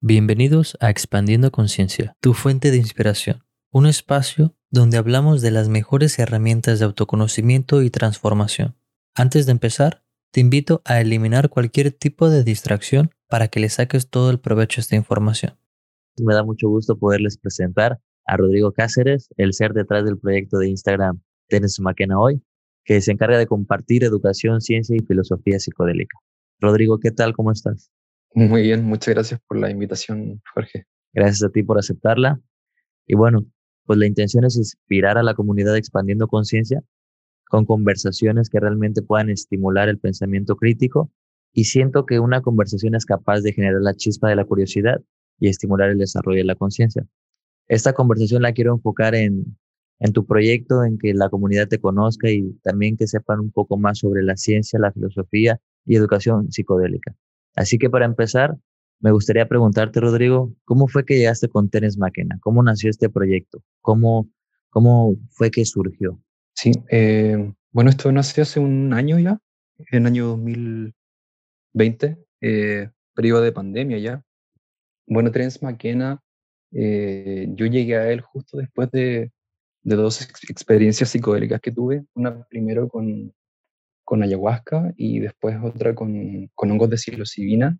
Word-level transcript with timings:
Bienvenidos 0.00 0.78
a 0.78 0.90
Expandiendo 0.90 1.50
Conciencia, 1.50 2.16
tu 2.20 2.32
fuente 2.32 2.70
de 2.70 2.76
inspiración, 2.76 3.42
un 3.72 3.84
espacio 3.84 4.54
donde 4.70 4.96
hablamos 4.96 5.42
de 5.42 5.50
las 5.50 5.68
mejores 5.68 6.20
herramientas 6.20 6.78
de 6.78 6.84
autoconocimiento 6.84 7.82
y 7.82 7.90
transformación. 7.90 8.76
Antes 9.16 9.44
de 9.46 9.50
empezar, 9.50 10.04
te 10.30 10.38
invito 10.38 10.82
a 10.84 11.00
eliminar 11.00 11.48
cualquier 11.48 11.90
tipo 11.90 12.30
de 12.30 12.44
distracción 12.44 13.10
para 13.26 13.48
que 13.48 13.58
le 13.58 13.68
saques 13.70 14.08
todo 14.08 14.30
el 14.30 14.38
provecho 14.38 14.78
a 14.78 14.82
esta 14.82 14.94
información. 14.94 15.58
Me 16.22 16.32
da 16.32 16.44
mucho 16.44 16.68
gusto 16.68 16.96
poderles 16.96 17.36
presentar 17.36 17.98
a 18.24 18.36
Rodrigo 18.36 18.70
Cáceres, 18.70 19.30
el 19.36 19.52
ser 19.52 19.72
detrás 19.72 20.04
del 20.04 20.16
proyecto 20.16 20.58
de 20.58 20.68
Instagram 20.68 21.20
Tennis 21.48 21.80
Maquena 21.80 22.20
Hoy, 22.20 22.40
que 22.84 23.00
se 23.00 23.10
encarga 23.10 23.36
de 23.36 23.48
compartir 23.48 24.04
educación, 24.04 24.60
ciencia 24.60 24.94
y 24.94 25.04
filosofía 25.04 25.58
psicodélica. 25.58 26.16
Rodrigo, 26.60 27.00
¿qué 27.00 27.10
tal? 27.10 27.34
¿Cómo 27.34 27.50
estás? 27.50 27.90
Muy 28.34 28.62
bien, 28.62 28.84
muchas 28.84 29.14
gracias 29.14 29.40
por 29.48 29.58
la 29.58 29.70
invitación, 29.70 30.40
Jorge. 30.54 30.86
Gracias 31.12 31.42
a 31.42 31.50
ti 31.50 31.62
por 31.62 31.78
aceptarla. 31.78 32.40
Y 33.06 33.14
bueno, 33.14 33.46
pues 33.86 33.98
la 33.98 34.06
intención 34.06 34.44
es 34.44 34.56
inspirar 34.56 35.16
a 35.18 35.22
la 35.22 35.34
comunidad 35.34 35.76
expandiendo 35.76 36.28
conciencia 36.28 36.82
con 37.48 37.64
conversaciones 37.64 38.50
que 38.50 38.60
realmente 38.60 39.02
puedan 39.02 39.30
estimular 39.30 39.88
el 39.88 39.98
pensamiento 39.98 40.56
crítico 40.56 41.10
y 41.52 41.64
siento 41.64 42.04
que 42.04 42.20
una 42.20 42.42
conversación 42.42 42.94
es 42.94 43.06
capaz 43.06 43.40
de 43.40 43.52
generar 43.52 43.80
la 43.80 43.94
chispa 43.94 44.28
de 44.28 44.36
la 44.36 44.44
curiosidad 44.44 45.00
y 45.40 45.48
estimular 45.48 45.90
el 45.90 45.98
desarrollo 45.98 46.38
de 46.38 46.44
la 46.44 46.54
conciencia. 46.54 47.06
Esta 47.66 47.92
conversación 47.92 48.42
la 48.42 48.52
quiero 48.52 48.74
enfocar 48.74 49.14
en, 49.14 49.56
tu 50.12 50.26
proyecto, 50.26 50.84
en 50.84 50.98
que 50.98 51.14
la 51.14 51.28
comunidad 51.28 51.68
te 51.68 51.80
conozca 51.80 52.30
y 52.30 52.52
también 52.62 52.96
que 52.96 53.06
sepan 53.06 53.40
un 53.40 53.50
poco 53.50 53.76
más 53.78 53.98
sobre 53.98 54.22
la 54.22 54.36
ciencia, 54.36 54.78
la 54.78 54.92
filosofía 54.92 55.60
y 55.84 55.96
educación 55.96 56.52
psicodélica. 56.52 57.14
Así 57.58 57.76
que 57.76 57.90
para 57.90 58.04
empezar, 58.04 58.56
me 59.00 59.10
gustaría 59.10 59.48
preguntarte, 59.48 59.98
Rodrigo, 59.98 60.54
¿cómo 60.64 60.86
fue 60.86 61.04
que 61.04 61.16
llegaste 61.18 61.48
con 61.48 61.68
Tenis 61.68 61.98
Máquina? 61.98 62.38
¿Cómo 62.40 62.62
nació 62.62 62.88
este 62.88 63.10
proyecto? 63.10 63.64
¿Cómo, 63.80 64.30
cómo 64.70 65.16
fue 65.30 65.50
que 65.50 65.64
surgió? 65.64 66.22
Sí, 66.54 66.70
eh, 66.88 67.52
bueno, 67.72 67.90
esto 67.90 68.12
nació 68.12 68.44
hace 68.44 68.60
un 68.60 68.92
año 68.92 69.18
ya, 69.18 69.40
en 69.90 70.02
el 70.02 70.06
año 70.06 70.26
2020, 70.28 72.16
eh, 72.42 72.90
periodo 73.12 73.42
de 73.42 73.52
pandemia 73.52 73.98
ya. 73.98 74.22
Bueno, 75.08 75.32
Tenis 75.32 75.60
Máquina, 75.60 76.22
eh, 76.70 77.48
yo 77.56 77.66
llegué 77.66 77.96
a 77.96 78.08
él 78.12 78.20
justo 78.20 78.56
después 78.58 78.88
de, 78.92 79.32
de 79.82 79.96
dos 79.96 80.22
experiencias 80.48 81.10
psicodélicas 81.10 81.60
que 81.60 81.72
tuve. 81.72 82.04
Una 82.14 82.40
primero 82.44 82.88
con, 82.88 83.32
con 84.08 84.22
ayahuasca 84.22 84.94
y 84.96 85.18
después 85.18 85.58
otra 85.62 85.94
con, 85.94 86.50
con 86.54 86.70
hongos 86.70 86.88
de 86.88 86.96
psilocibina. 86.96 87.78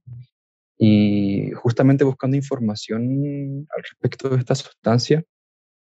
Y 0.77 1.53
justamente 1.53 2.05
buscando 2.05 2.37
información 2.37 3.67
al 3.75 3.83
respecto 3.83 4.29
de 4.29 4.37
esta 4.37 4.55
sustancia, 4.55 5.25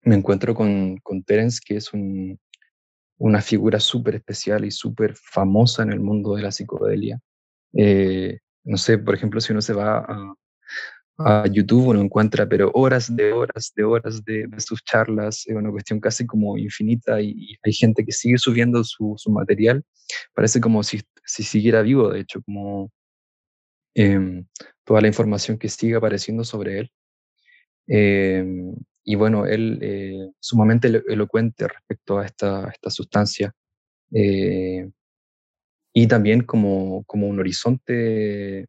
me 0.02 0.14
encuentro 0.14 0.54
con, 0.54 0.98
con 0.98 1.22
Terence, 1.22 1.58
que 1.64 1.76
es 1.76 1.90
un, 1.94 2.38
una 3.16 3.40
figura 3.40 3.80
súper 3.80 4.16
especial 4.16 4.66
y 4.66 4.70
súper 4.70 5.14
famosa 5.16 5.84
en 5.84 5.92
el 5.92 6.00
mundo 6.00 6.34
de 6.34 6.42
la 6.42 6.52
psicodelia. 6.52 7.18
Eh, 7.72 8.40
no 8.64 8.76
sé, 8.76 8.98
por 8.98 9.14
ejemplo, 9.14 9.40
si 9.40 9.52
uno 9.52 9.62
se 9.62 9.72
va 9.72 10.00
a, 10.00 10.34
a 11.18 11.46
YouTube 11.50 11.88
uno 11.88 12.00
encuentra, 12.00 12.46
pero 12.48 12.70
horas 12.74 13.14
de 13.14 13.32
horas 13.32 13.72
de 13.74 13.84
horas 13.84 14.24
de, 14.24 14.48
sus 14.58 14.84
charlas, 14.84 15.44
es 15.46 15.56
una 15.56 15.70
cuestión 15.70 16.00
casi 16.00 16.26
como 16.26 16.58
infinita 16.58 17.20
y, 17.20 17.56
hay 17.62 17.72
gente 17.72 18.04
que 18.04 18.12
sigue 18.12 18.38
subiendo 18.38 18.84
su, 18.84 19.14
su 19.16 19.30
material, 19.30 19.84
parece 20.34 20.60
como 20.60 20.82
si, 20.82 21.00
si, 21.24 21.42
siguiera 21.42 21.82
vivo, 21.82 22.10
de 22.10 22.20
hecho, 22.20 22.42
como 22.42 22.90
em, 23.94 24.46
toda 24.84 25.00
la 25.00 25.08
información 25.08 25.58
que 25.58 25.68
sigue 25.68 25.96
apareciendo 25.96 26.44
sobre 26.44 26.80
él. 26.80 26.92
Em, 27.88 28.74
y 29.04 29.14
bueno, 29.14 29.46
él 29.46 29.78
eh, 29.82 30.30
sumamente 30.40 30.88
elocuente 31.08 31.68
respecto 31.68 32.18
a 32.18 32.26
esta, 32.26 32.68
esta 32.68 32.90
sustancia. 32.90 33.54
Eh, 34.12 34.90
y 35.94 36.06
también 36.08 36.42
como, 36.42 37.04
como 37.04 37.28
un 37.28 37.38
horizonte 37.38 38.66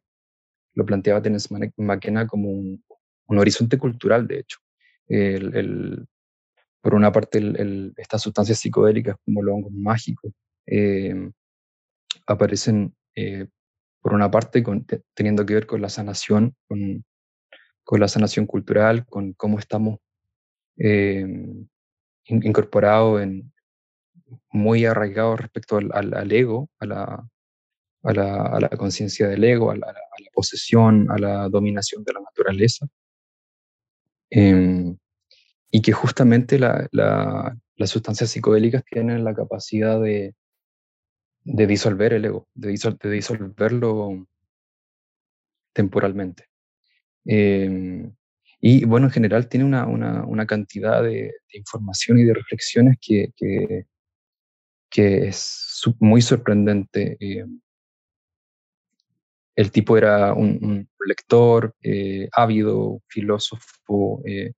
lo 0.78 0.86
planteaba 0.86 1.20
Tenes 1.20 1.48
McKenna 1.76 2.28
como 2.28 2.50
un, 2.50 2.84
horizonte 3.26 3.76
cultural, 3.78 4.28
de 4.28 4.38
hecho. 4.38 4.58
El, 5.08 6.06
por 6.80 6.94
una 6.94 7.10
parte, 7.10 7.42
estas 7.96 8.22
sustancias 8.22 8.60
psicodélicas 8.60 9.16
como 9.24 9.42
los 9.42 9.54
hongos 9.54 9.72
mágicos 9.72 10.32
eh, 10.66 11.30
aparecen, 12.28 12.94
eh, 13.16 13.48
por 14.00 14.14
una 14.14 14.30
parte, 14.30 14.62
teniendo 15.14 15.44
que 15.44 15.54
ver 15.54 15.66
con 15.66 15.82
la 15.82 15.88
sanación, 15.88 16.54
con, 16.68 17.04
la 17.98 18.06
sanación 18.06 18.46
cultural, 18.46 19.04
con 19.06 19.32
cómo 19.32 19.58
estamos 19.58 19.98
eh, 20.76 21.26
incorporados 22.26 23.20
en, 23.20 23.52
muy 24.52 24.84
arraigados 24.84 25.40
respecto 25.40 25.78
al, 25.78 26.14
al 26.14 26.30
ego, 26.30 26.70
a 26.78 26.86
la, 26.86 27.28
a 28.02 28.12
la, 28.12 28.68
conciencia 28.76 29.28
del 29.28 29.44
ego, 29.44 29.70
a 29.70 29.76
la, 29.76 29.94
posesión, 30.32 31.10
a 31.10 31.18
la 31.18 31.48
dominación 31.48 32.04
de 32.04 32.12
la 32.12 32.20
naturaleza. 32.20 32.86
Em, 34.30 34.96
y 35.70 35.82
que 35.82 35.92
justamente 35.92 36.58
las 36.58 37.90
sustancias 37.90 38.30
psicodélicas 38.30 38.84
tienen 38.84 39.24
la 39.24 39.34
capacidad 39.34 40.00
de, 40.00 40.34
de 41.44 41.66
disolver 41.66 42.12
el 42.12 42.24
ego, 42.24 42.48
de, 42.54 42.70
disolverlo 43.10 44.26
temporalmente. 45.72 46.44
Em, 47.24 48.14
y 48.60 48.84
bueno, 48.84 49.06
en 49.06 49.12
general 49.12 49.48
tiene 49.48 49.64
una, 49.64 49.86
una, 49.86 50.46
cantidad 50.46 51.02
de, 51.02 51.32
información 51.52 52.18
y 52.18 52.24
de 52.24 52.34
reflexiones 52.34 52.98
que, 53.00 53.32
que, 53.36 53.86
que 54.90 55.28
es 55.28 55.82
muy 56.00 56.22
sorprendente. 56.22 57.16
Em, 57.20 57.60
el 59.58 59.72
tipo 59.72 59.96
era 59.98 60.34
un, 60.34 60.88
lector 61.04 61.74
eh, 61.82 62.28
ávido, 62.30 63.02
filósofo, 63.08 64.22
eh, 64.24 64.52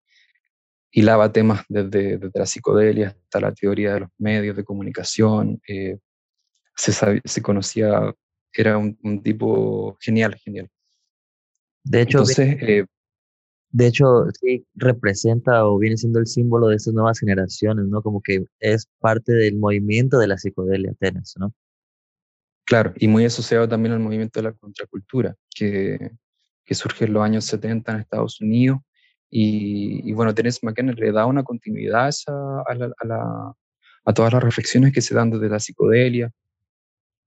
hilaba 0.91 1.31
temas 1.31 1.65
desde, 1.69 2.19
la 2.35 2.45
psicodelia 2.45 3.07
hasta 3.07 3.39
la 3.39 3.51
teoría 3.51 3.95
de 3.95 3.99
los 4.01 4.09
medios 4.19 4.55
de 4.55 4.63
comunicación, 4.63 5.59
eh, 5.67 5.97
se, 6.75 7.41
conocía, 7.41 8.13
era 8.53 8.77
un, 8.77 9.23
tipo 9.23 9.97
genial, 9.99 10.35
genial. 10.35 10.69
De 11.83 12.01
hecho, 12.01 12.23
de 12.23 13.87
hecho, 13.87 14.25
sí 14.39 14.67
representa 14.75 15.65
o 15.65 15.79
viene 15.79 15.97
siendo 15.97 16.19
el 16.19 16.27
símbolo 16.27 16.67
de 16.67 16.75
estas 16.75 16.93
nuevas 16.93 17.17
generaciones, 17.19 17.87
¿no? 17.87 18.03
Como 18.03 18.21
que 18.21 18.45
es 18.59 18.87
parte 18.99 19.31
del 19.33 19.57
movimiento 19.57 20.19
de 20.19 20.27
la 20.27 20.37
psicodelia, 20.37 20.91
Atenas, 20.91 21.33
¿no? 21.39 21.55
Claro, 22.65 22.93
y 22.97 23.07
muy 23.07 23.25
asociado 23.25 23.67
también 23.67 23.93
al 23.93 23.99
movimiento 23.99 24.39
de 24.39 24.43
la 24.43 24.53
contracultura, 24.53 25.35
que, 25.53 26.11
surge 26.71 27.03
en 27.03 27.13
los 27.13 27.23
años 27.23 27.43
70 27.45 27.91
en 27.91 27.99
Estados 27.99 28.39
Unidos. 28.39 28.79
Y, 29.29 30.13
bueno, 30.13 30.33
Terence 30.33 30.59
McKenna 30.63 30.93
le 30.93 31.11
da 31.11 31.25
una 31.25 31.43
continuidad 31.43 32.09
a, 32.27 32.63
a, 34.05 34.13
todas 34.13 34.33
las 34.33 34.43
reflexiones 34.43 34.93
que 34.93 35.01
se 35.01 35.13
dan 35.13 35.31
desde 35.31 35.49
la 35.49 35.59
psicodelia 35.59 36.31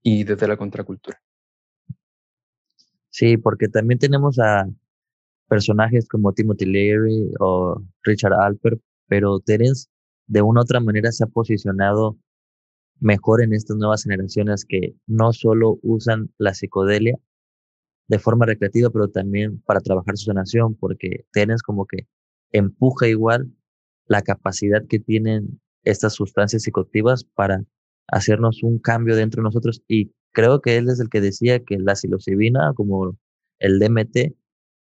y 0.01 0.23
desde 0.23 0.47
la 0.47 0.57
contracultura. 0.57 1.21
Sí, 3.09 3.37
porque 3.37 3.67
también 3.67 3.99
tenemos 3.99 4.39
a 4.39 4.67
personajes 5.47 6.07
como 6.07 6.33
Timothy 6.33 6.65
Leary 6.65 7.31
o 7.39 7.81
Richard 8.03 8.33
Alpert, 8.33 8.81
pero 9.07 9.39
Terence 9.39 9.87
de 10.27 10.41
una 10.41 10.61
u 10.61 10.63
otra 10.63 10.79
manera 10.79 11.11
se 11.11 11.23
ha 11.23 11.27
posicionado 11.27 12.17
mejor 12.99 13.43
en 13.43 13.53
estas 13.53 13.77
nuevas 13.77 14.03
generaciones 14.03 14.65
que 14.65 14.95
no 15.07 15.33
solo 15.33 15.79
usan 15.81 16.31
la 16.37 16.53
psicodelia 16.53 17.17
de 18.07 18.19
forma 18.19 18.45
recreativa, 18.45 18.89
pero 18.89 19.09
también 19.09 19.61
para 19.61 19.81
trabajar 19.81 20.17
su 20.17 20.25
sanación, 20.25 20.75
porque 20.75 21.25
tienes 21.33 21.63
como 21.63 21.85
que 21.85 22.07
empuja 22.51 23.07
igual 23.07 23.51
la 24.07 24.21
capacidad 24.21 24.85
que 24.87 24.99
tienen 24.99 25.59
estas 25.83 26.13
sustancias 26.13 26.63
psicoactivas 26.63 27.23
para 27.23 27.63
hacernos 28.07 28.63
un 28.63 28.79
cambio 28.79 29.15
dentro 29.15 29.41
de 29.41 29.45
nosotros. 29.45 29.83
Y 29.87 30.11
creo 30.31 30.61
que 30.61 30.77
él 30.77 30.89
es 30.89 30.99
el 30.99 31.09
que 31.09 31.21
decía 31.21 31.63
que 31.63 31.77
la 31.79 31.95
psilocibina, 31.95 32.73
como 32.75 33.17
el 33.59 33.79
DMT, 33.79 34.35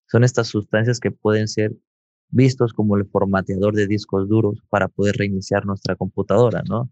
son 0.07 0.23
estas 0.23 0.47
sustancias 0.47 0.99
que 0.99 1.11
pueden 1.11 1.47
ser 1.47 1.75
vistos 2.29 2.73
como 2.73 2.97
el 2.97 3.05
formateador 3.05 3.73
de 3.73 3.87
discos 3.87 4.27
duros 4.27 4.61
para 4.69 4.87
poder 4.87 5.15
reiniciar 5.15 5.65
nuestra 5.65 5.95
computadora, 5.95 6.61
¿no? 6.67 6.91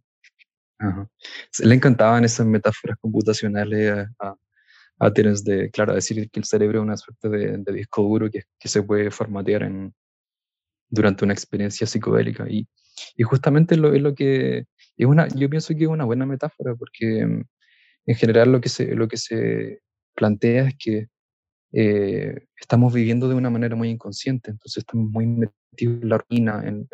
Le 1.60 1.76
encantaban 1.76 2.26
esas 2.26 2.46
metáforas 2.46 2.98
computacionales 3.00 4.08
a, 4.20 4.36
a, 5.00 5.10
de, 5.10 5.70
claro, 5.72 5.94
decir 5.94 6.30
que 6.30 6.40
el 6.40 6.46
cerebro 6.46 6.80
es 6.80 6.84
una 6.84 6.98
suerte 6.98 7.30
de, 7.30 7.74
disco 7.74 8.04
duro 8.04 8.30
que, 8.30 8.44
que, 8.60 8.68
se 8.68 8.84
puede 8.84 9.12
formatear 9.12 9.64
en, 9.64 9.94
durante 10.90 11.26
una 11.26 11.34
experiencia 11.34 11.88
psicodélica. 11.88 12.46
Y, 12.50 12.68
y 13.16 13.24
justamente 13.24 13.78
lo, 13.78 13.94
es 13.94 14.02
lo 14.02 14.16
que, 14.16 14.66
es 14.98 15.06
una, 15.06 15.28
yo 15.30 15.50
pienso 15.50 15.76
que 15.76 15.84
es 15.84 15.90
una 15.90 16.06
buena 16.06 16.26
metáfora 16.26 16.76
porque 16.76 17.26
mm, 17.26 17.44
en 18.08 18.16
general 18.16 18.52
lo 18.52 18.62
que 18.62 18.70
se, 18.70 18.96
lo 18.96 19.08
que 19.08 19.18
se 19.18 19.82
plantea 20.16 20.70
es 20.70 20.76
que 20.78 21.08
eh, 21.74 22.48
estamos 22.60 22.94
viviendo 22.94 23.28
de 23.28 23.36
una 23.36 23.50
manera 23.50 23.76
muy 23.76 23.90
inconsciente, 23.90 24.52
entonces 24.52 24.78
estamos 24.78 25.10
muy 25.12 25.28
metidos 25.28 26.02
en 26.02 26.10
la 26.10 26.18
ruina, 26.30 26.64
en, 26.66 26.88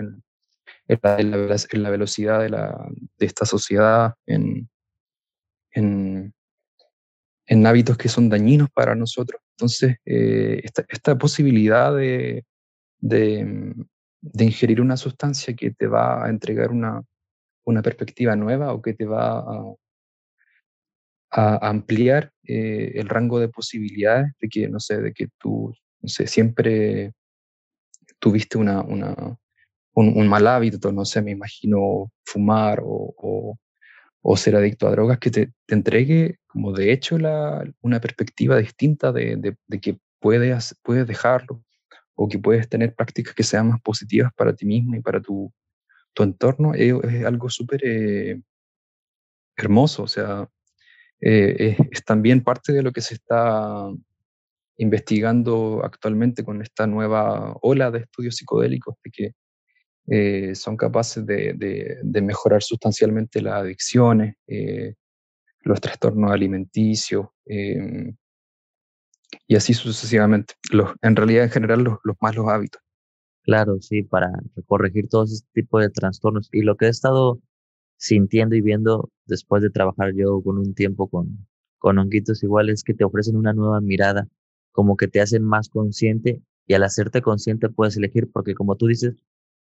la, 0.87 1.89
velocidad 1.89 2.41
de, 2.41 2.49
la, 2.49 2.87
de 3.17 3.25
esta 3.25 3.45
sociedad, 3.45 4.13
en, 4.25 4.69
en, 5.73 6.33
hábitos 7.65 7.97
que 7.97 8.09
son 8.09 8.29
dañinos 8.29 8.69
para 8.71 8.95
nosotros. 8.95 9.41
Entonces, 9.57 9.97
eh, 10.05 10.61
esta, 10.63 11.17
posibilidad 11.17 11.95
de, 11.95 12.45
de, 12.99 13.75
ingerir 14.39 14.81
una 14.81 14.97
sustancia 14.97 15.55
que 15.55 15.71
te 15.71 15.87
va 15.87 16.25
a 16.25 16.29
entregar 16.29 16.71
una, 16.71 17.01
una 17.65 17.81
perspectiva 17.81 18.35
nueva 18.35 18.73
o 18.73 18.81
que 18.81 18.93
te 18.93 19.05
va 19.05 19.39
a, 19.39 19.75
a 21.31 21.69
ampliar 21.69 22.31
eh, 22.43 22.93
el 22.95 23.07
rango 23.07 23.39
de 23.39 23.49
posibilidades 23.49 24.33
de 24.39 24.49
que, 24.49 24.67
no 24.67 24.79
sé, 24.79 25.01
de 25.01 25.13
que 25.13 25.27
tú, 25.37 25.73
no 26.01 26.09
sé, 26.09 26.27
siempre 26.27 27.13
tuviste 28.19 28.57
una, 28.57 28.81
una 28.81 29.37
un, 29.93 30.27
mal 30.27 30.47
hábito, 30.47 30.91
no 30.91 31.05
sé, 31.05 31.21
me 31.21 31.31
imagino 31.31 32.11
fumar 32.23 32.81
o, 32.83 33.57
o, 34.21 34.37
ser 34.37 34.55
adicto 34.55 34.87
a 34.87 34.91
drogas, 34.91 35.19
que 35.19 35.31
te, 35.31 35.51
entregue 35.67 36.37
como 36.47 36.73
de 36.73 36.91
hecho 36.91 37.17
la, 37.17 37.63
una 37.81 37.99
perspectiva 37.99 38.57
distinta 38.57 39.11
de, 39.11 39.55
de, 39.67 39.79
que 39.81 39.97
puedes, 40.19 40.75
puedes 40.83 41.07
dejarlo 41.07 41.63
o 42.15 42.27
que 42.27 42.39
puedes 42.39 42.69
tener 42.69 42.95
prácticas 42.95 43.33
que 43.33 43.43
sean 43.43 43.69
más 43.69 43.81
positivas 43.81 44.31
para 44.35 44.55
ti 44.55 44.65
mismo 44.65 44.95
y 44.95 45.01
para 45.01 45.21
tu, 45.21 45.51
tu 46.13 46.23
entorno, 46.23 46.73
es, 46.73 46.93
es 47.03 47.25
algo 47.25 47.49
súper 47.49 47.81
eh, 47.83 48.41
hermoso, 49.55 50.03
o 50.03 50.07
sea, 50.07 50.47
eh, 51.21 51.77
es, 51.91 52.03
también 52.03 52.43
parte 52.43 52.73
de 52.73 52.81
lo 52.81 52.91
que 52.91 53.01
se 53.01 53.13
está 53.15 53.87
investigando 54.77 55.81
actualmente 55.83 56.43
con 56.43 56.61
esta 56.61 56.87
nueva 56.87 57.55
ola 57.61 57.91
de 57.91 57.99
estudios 57.99 58.35
psicodélicos, 58.35 58.95
de 59.03 59.11
que 59.11 59.31
eh, 60.07 60.55
son 60.55 60.77
capaces 60.77 61.25
de, 61.25 61.99
mejorar 62.21 62.61
sustancialmente 62.63 63.41
las 63.41 63.55
adicciones, 63.55 64.35
eh, 64.47 64.95
los 65.61 65.79
trastornos 65.79 66.31
alimenticios 66.31 67.27
em, 67.45 68.15
y 69.47 69.55
así 69.55 69.73
sucesivamente. 69.73 70.55
Los, 70.71 70.93
en 71.01 71.15
realidad, 71.15 71.43
en 71.45 71.51
general, 71.51 71.83
los, 71.83 71.99
los 72.03 72.15
malos 72.21 72.47
hábitos. 72.49 72.81
Claro, 73.43 73.77
sí, 73.81 74.03
para 74.03 74.29
corregir 74.67 75.07
todos 75.09 75.31
este 75.33 75.49
tipo 75.53 75.79
de 75.79 75.89
trastornos. 75.89 76.49
Y 76.51 76.61
lo 76.61 76.77
que 76.77 76.85
he 76.85 76.89
estado 76.89 77.39
sintiendo 77.97 78.55
y 78.55 78.61
viendo 78.61 79.11
después 79.25 79.61
de 79.63 79.69
trabajar 79.69 80.13
yo 80.15 80.41
con 80.41 80.57
un 80.57 80.73
tiempo 80.73 81.07
con, 81.07 81.47
con 81.79 81.97
honguitos 81.99 82.43
iguales 82.43 82.83
que 82.83 82.93
te 82.93 83.03
ofrecen 83.03 83.35
una 83.35 83.53
nueva 83.53 83.81
mirada, 83.81 84.27
como 84.71 84.97
que 84.97 85.07
te 85.07 85.21
hacen 85.21 85.43
más 85.43 85.69
consciente 85.69 86.41
y 86.67 86.73
al 86.73 86.83
hacerte 86.83 87.21
consciente 87.21 87.69
puedes 87.69 87.97
elegir, 87.97 88.31
porque 88.31 88.55
como 88.55 88.75
tú 88.75 88.87
dices, 88.87 89.15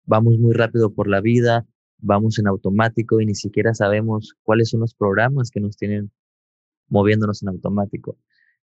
vamos 0.05 0.37
muy 0.39 0.53
rápido 0.53 0.93
por 0.93 1.07
la 1.07 1.21
vida, 1.21 1.65
vamos 1.97 2.39
en 2.39 2.47
automático 2.47 3.21
y 3.21 3.25
ni 3.25 3.35
siquiera 3.35 3.73
sabemos 3.73 4.35
cuáles 4.43 4.69
son 4.69 4.81
los 4.81 4.93
programas 4.93 5.51
que 5.51 5.59
nos 5.59 5.77
tienen 5.77 6.11
moviéndonos 6.89 7.41
en 7.43 7.49
automático. 7.49 8.17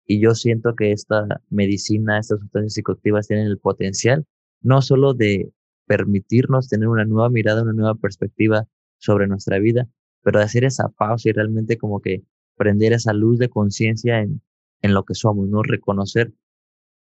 Y 0.06 0.20
yo 0.20 0.34
siento 0.34 0.74
que 0.74 0.92
esta 0.92 1.26
medicina, 1.50 2.18
estas 2.18 2.40
sustancias 2.40 2.74
psicoactivas 2.74 3.26
tienen 3.26 3.46
el 3.46 3.58
potencial 3.58 4.26
no 4.62 4.82
solo 4.82 5.14
de 5.14 5.52
permitirnos 5.86 6.68
tener 6.68 6.88
una 6.88 7.04
nueva 7.04 7.30
mirada, 7.30 7.62
una 7.62 7.72
nueva 7.72 7.94
perspectiva 7.94 8.66
sobre 8.98 9.28
nuestra 9.28 9.58
vida, 9.58 9.88
pero 10.22 10.38
de 10.38 10.44
hacer 10.44 10.64
esa 10.64 10.88
pausa 10.88 11.28
y 11.28 11.32
realmente 11.32 11.78
como 11.78 12.00
que 12.00 12.24
prender 12.56 12.92
esa 12.92 13.12
luz 13.12 13.38
de 13.38 13.48
conciencia 13.48 14.20
en, 14.20 14.42
en 14.82 14.94
lo 14.94 15.04
que 15.04 15.14
somos, 15.14 15.48
¿no? 15.48 15.62
Reconocer 15.62 16.32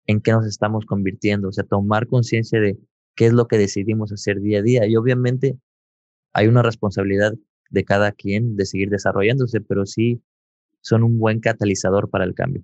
en 0.08 0.22
qué 0.22 0.32
nos 0.32 0.48
estamos 0.48 0.86
convirtiendo, 0.86 1.50
o 1.50 1.52
sea, 1.52 1.64
tomar 1.64 2.08
conciencia 2.08 2.60
de 2.60 2.80
qué 3.16 3.28
es 3.28 3.34
lo 3.34 3.48
que 3.48 3.58
decidimos 3.58 4.12
hacer 4.12 4.40
día 4.42 4.60
a 4.60 4.62
día. 4.62 4.86
Y 4.88 4.96
obviamente 4.96 5.58
hay 6.34 6.48
una 6.48 6.62
responsabilidad 6.62 7.34
de 7.70 7.86
cada 7.86 8.12
quien 8.12 8.56
de 8.58 8.66
seguir 8.66 8.90
desarrollándose, 8.90 9.62
pero 9.62 9.86
sí 9.86 10.22
son 10.82 11.04
un 11.04 11.20
buen 11.20 11.40
catalizador 11.40 12.10
para 12.10 12.26
el 12.26 12.34
cambio. 12.34 12.64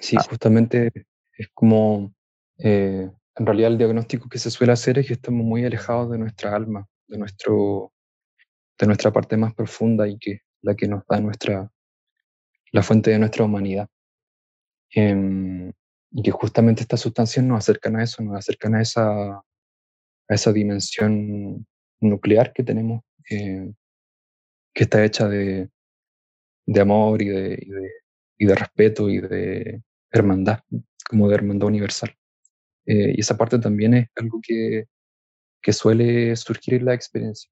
Sí, 0.00 0.16
ah. 0.18 0.24
justamente 0.28 0.90
es 1.36 1.48
como, 1.54 2.14
eh, 2.58 3.10
en 3.36 3.46
realidad 3.46 3.72
el 3.72 3.78
diagnóstico 3.78 4.28
que 4.28 4.38
se 4.38 4.50
suele 4.50 4.72
hacer 4.72 4.98
es 4.98 5.06
que 5.06 5.14
estamos 5.14 5.44
muy 5.44 5.64
alejados 5.64 6.10
de 6.10 6.18
nuestra 6.18 6.54
alma, 6.54 6.86
de 7.08 7.18
nuestro, 7.18 7.92
de 8.78 8.86
nuestra 8.86 9.12
parte 9.12 9.36
más 9.36 9.54
profunda 9.54 10.08
y 10.08 10.18
que 10.18 10.40
la 10.62 10.74
que 10.74 10.88
nos 10.88 11.04
da 11.08 11.20
nuestra, 11.20 11.70
la 12.72 12.82
fuente 12.82 13.10
de 13.10 13.18
nuestra 13.18 13.44
humanidad. 13.44 13.88
Em, 14.90 15.72
y 16.10 16.22
que 16.22 16.30
justamente 16.30 16.82
estas 16.82 17.00
sustancias 17.00 17.44
nos 17.44 17.58
acercan 17.58 17.96
a 17.96 18.04
eso, 18.04 18.22
nos 18.22 18.36
acercan 18.36 18.76
a 18.76 18.82
esa, 18.82 19.42
a 20.28 20.34
esa 20.34 20.52
dimensión 20.52 21.66
nuclear 22.00 22.52
que 22.52 22.62
tenemos, 22.62 23.02
eh, 23.30 23.72
que 24.72 24.84
está 24.84 25.04
hecha 25.04 25.28
de, 25.28 25.70
de 26.66 26.80
amor 26.80 27.22
y 27.22 27.28
de, 27.28 27.58
y 27.60 27.70
de, 27.70 27.90
y, 28.38 28.46
de, 28.46 28.54
respeto 28.54 29.08
y 29.08 29.20
de 29.20 29.82
hermandad, 30.10 30.60
como 31.08 31.28
de 31.28 31.34
hermandad 31.34 31.68
universal. 31.68 32.14
Eh, 32.86 33.14
y 33.16 33.20
esa 33.20 33.36
parte 33.36 33.58
también 33.58 33.94
es 33.94 34.08
algo 34.16 34.40
que, 34.42 34.86
que 35.62 35.72
suele 35.72 36.34
surgir 36.36 36.74
en 36.74 36.86
la 36.86 36.94
experiencia. 36.94 37.50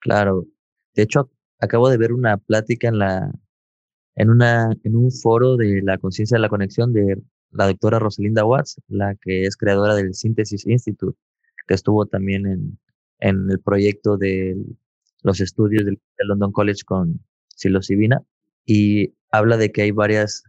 Claro. 0.00 0.46
De 0.94 1.02
hecho, 1.02 1.30
acabo 1.60 1.88
de 1.88 1.98
ver 1.98 2.12
una 2.12 2.36
plática 2.36 2.88
en 2.88 2.98
la 2.98 3.30
en 4.16 4.30
una 4.30 4.74
en 4.82 4.96
un 4.96 5.12
foro 5.12 5.56
de 5.56 5.82
la 5.82 5.98
conciencia 5.98 6.36
de 6.36 6.40
la 6.40 6.48
conexión 6.48 6.92
de 6.92 7.20
la 7.50 7.66
doctora 7.66 7.98
Rosalinda 7.98 8.44
Watts, 8.44 8.80
la 8.88 9.14
que 9.20 9.44
es 9.44 9.56
creadora 9.56 9.94
del 9.94 10.14
Synthesis 10.14 10.66
Institute, 10.66 11.18
que 11.66 11.74
estuvo 11.74 12.06
también 12.06 12.46
en, 12.46 12.78
en 13.20 13.50
el 13.50 13.60
proyecto 13.60 14.16
de 14.16 14.56
los 15.22 15.40
estudios 15.40 15.84
del, 15.84 16.00
London 16.18 16.52
College 16.52 16.82
con 16.86 17.20
psilocibina 17.48 18.22
y 18.64 19.14
habla 19.30 19.56
de 19.56 19.72
que 19.72 19.82
hay 19.82 19.90
varias 19.90 20.44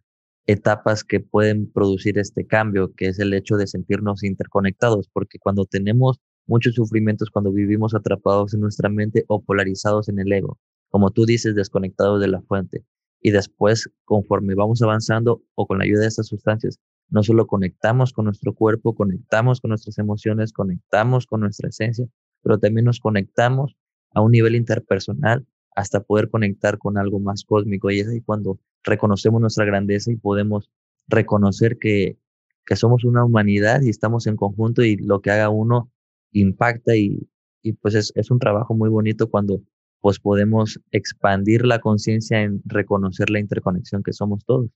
etapas 0.45 1.03
que 1.03 1.19
pueden 1.19 1.69
producir 1.71 2.17
este 2.17 2.45
cambio, 2.45 2.93
que 2.95 3.07
es 3.07 3.19
el 3.19 3.33
hecho 3.33 3.57
de 3.57 3.67
sentirnos 3.67 4.23
interconectados, 4.23 5.09
porque 5.11 5.39
cuando 5.39 5.65
tenemos 5.65 6.21
muchos 6.45 6.75
sufrimientos 6.75 7.29
cuando 7.29 7.51
vivimos 7.51 7.93
atrapados 7.93 8.53
en 8.53 8.61
nuestra 8.61 8.89
mente 8.89 9.25
o 9.27 9.43
polarizados 9.43 10.07
en 10.07 10.19
el 10.19 10.31
ego, 10.31 10.57
como 10.89 11.11
tú 11.11 11.25
dices, 11.25 11.53
desconectados 11.53 12.21
de 12.21 12.29
la 12.29 12.41
fuente. 12.41 12.85
Y 13.19 13.31
después, 13.31 13.89
conforme 14.05 14.55
vamos 14.55 14.81
avanzando 14.81 15.41
o 15.55 15.67
con 15.67 15.79
la 15.79 15.83
ayuda 15.83 16.01
de 16.01 16.07
estas 16.07 16.27
sustancias, 16.27 16.79
no 17.09 17.23
solo 17.23 17.47
conectamos 17.47 18.13
con 18.13 18.25
nuestro 18.25 18.53
cuerpo, 18.53 18.95
conectamos 18.95 19.61
con 19.61 19.69
nuestras 19.69 19.97
emociones, 19.97 20.51
conectamos 20.53 21.25
con 21.25 21.41
nuestra 21.41 21.69
esencia, 21.69 22.07
pero 22.43 22.59
también 22.59 22.85
nos 22.85 22.99
conectamos 22.99 23.75
a 24.11 24.21
un 24.21 24.31
nivel 24.31 24.55
interpersonal 24.55 25.45
hasta 25.75 26.01
poder 26.01 26.29
conectar 26.29 26.77
con 26.77 26.97
algo 26.97 27.19
más 27.19 27.43
cósmico. 27.43 27.91
Y 27.91 27.99
es 27.99 28.07
ahí 28.07 28.21
cuando 28.21 28.59
reconocemos 28.83 29.39
nuestra 29.39 29.65
grandeza 29.65 30.11
y 30.11 30.15
podemos 30.15 30.71
reconocer 31.07 31.77
que, 31.77 32.17
que 32.65 32.75
somos 32.75 33.05
una 33.05 33.23
humanidad 33.23 33.81
y 33.81 33.89
estamos 33.89 34.27
en 34.27 34.35
conjunto 34.35 34.83
y 34.83 34.97
lo 34.97 35.21
que 35.21 35.31
haga 35.31 35.49
uno 35.49 35.91
impacta 36.31 36.95
y, 36.95 37.29
y 37.61 37.73
pues 37.73 37.95
es, 37.95 38.11
es, 38.15 38.31
un 38.31 38.39
trabajo 38.39 38.73
muy 38.73 38.89
bonito 38.89 39.29
cuando 39.29 39.61
pues 40.01 40.19
podemos 40.19 40.79
expandir 40.91 41.65
la 41.65 41.79
conciencia 41.79 42.41
en 42.41 42.61
reconocer 42.65 43.29
la 43.29 43.39
interconexión 43.39 44.03
que 44.03 44.13
somos 44.13 44.45
todos. 44.45 44.69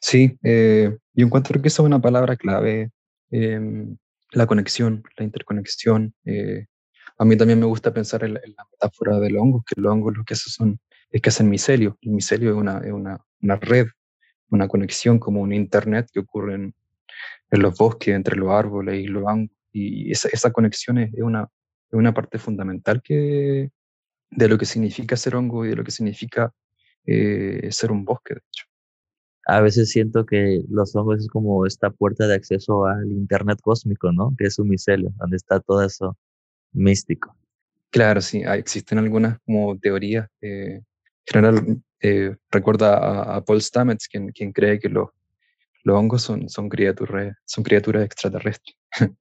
Sí, 0.00 0.38
eh, 0.42 0.96
yo 1.14 1.26
encuentro 1.26 1.60
que 1.60 1.68
esa 1.68 1.82
es 1.82 1.86
una 1.86 2.00
palabra 2.00 2.36
clave, 2.36 2.90
em, 3.30 3.96
la 4.32 4.46
conexión, 4.46 5.02
la 5.16 5.24
interconexión. 5.24 6.14
Eh, 6.24 6.66
a 7.18 7.24
mí 7.24 7.36
también 7.36 7.60
me 7.60 7.66
gusta 7.66 7.92
pensar 7.92 8.24
en 8.24 8.34
la, 8.34 8.40
metáfora 8.72 9.18
del 9.20 9.36
hongo, 9.36 9.64
que 9.66 9.80
los 9.80 9.92
hongos 9.92 10.16
lo 10.16 10.24
que 10.24 10.34
hacen 10.34 10.52
son, 10.52 10.80
es 11.10 11.20
que 11.20 11.28
hacen 11.30 11.48
micelio. 11.48 11.98
El 12.02 12.12
micelio 12.12 12.50
es 12.50 12.56
una, 12.56 12.78
es 12.78 12.92
una, 12.92 13.18
una 13.42 13.56
red, 13.56 13.86
una 14.50 14.68
conexión 14.68 15.18
como 15.18 15.40
un 15.42 15.52
internet 15.52 16.08
que 16.12 16.20
ocurre 16.20 16.54
en, 16.54 16.74
los 17.50 17.76
bosques, 17.76 18.14
entre 18.14 18.36
los 18.36 18.50
árboles 18.50 19.00
y 19.00 19.06
los 19.06 19.24
hongos 19.24 19.50
y 19.72 20.10
esa, 20.12 20.28
esa 20.32 20.52
conexión 20.52 20.98
es 20.98 21.12
una, 21.16 21.48
una 21.92 22.12
parte 22.12 22.38
fundamental 22.38 23.02
que, 23.02 23.70
de 24.30 24.48
lo 24.48 24.58
que 24.58 24.66
significa 24.66 25.16
ser 25.16 25.36
hongo 25.36 25.64
y 25.64 25.70
de 25.70 25.76
lo 25.76 25.84
que 25.84 25.90
significa 25.90 26.52
eh, 27.06 27.68
ser 27.70 27.90
un 27.90 28.04
bosque, 28.04 28.34
de 28.34 28.40
hecho. 28.48 28.66
A 29.46 29.60
veces 29.60 29.90
siento 29.90 30.24
que 30.24 30.62
los 30.68 30.94
hongos 30.94 31.20
es 31.20 31.28
como 31.28 31.66
esta 31.66 31.90
puerta 31.90 32.26
de 32.26 32.34
acceso 32.34 32.86
al 32.86 33.10
Internet 33.10 33.58
cósmico, 33.60 34.12
¿no? 34.12 34.34
Que 34.38 34.44
es 34.46 34.58
un 34.58 34.68
micelio, 34.68 35.12
donde 35.18 35.36
está 35.36 35.60
todo 35.60 35.82
eso 35.82 36.16
místico. 36.72 37.36
Claro, 37.90 38.20
sí, 38.20 38.42
existen 38.44 38.98
algunas 38.98 39.38
como 39.44 39.78
teorías. 39.78 40.28
en 40.40 40.84
general, 41.26 41.82
eh, 42.00 42.36
recuerda 42.50 43.36
a, 43.36 43.44
Paul 43.44 43.60
Stamets, 43.60 44.08
quien, 44.08 44.30
quien 44.30 44.52
cree 44.52 44.78
que 44.78 44.88
los, 44.88 45.08
los 45.84 45.96
hongos 45.96 46.22
son, 46.22 46.48
son, 46.48 46.68
criaturas, 46.68 47.36
son 47.44 47.64
criaturas 47.64 48.04
extraterrestres. 48.04 48.76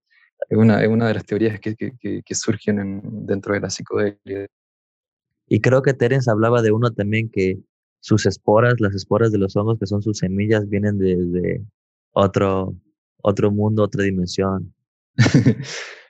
es 0.49 0.57
una, 0.57 0.81
es 0.83 0.87
una 0.87 1.07
de 1.07 1.15
las 1.15 1.25
teorías 1.25 1.59
que, 1.59 1.75
que, 1.75 2.21
que, 2.23 2.35
surgen 2.35 3.01
dentro 3.25 3.53
de 3.53 3.59
la 3.59 3.69
psicodelia. 3.69 4.47
Y 5.47 5.61
creo 5.61 5.81
que 5.81 5.93
Terence 5.93 6.31
hablaba 6.31 6.61
de 6.61 6.71
uno 6.71 6.91
también 6.93 7.29
que 7.29 7.59
sus 8.01 8.25
esporas, 8.25 8.81
las 8.81 8.93
esporas 8.95 9.31
de 9.31 9.37
los 9.37 9.55
hongos, 9.55 9.79
que 9.79 9.85
son 9.85 10.01
sus 10.01 10.17
semillas, 10.17 10.67
vienen 10.67 10.97
desde 10.97 11.63
otro, 12.11 12.75
otro 13.21 13.51
mundo, 13.51 13.83
otra 13.83 14.03
dimensión. 14.03 14.73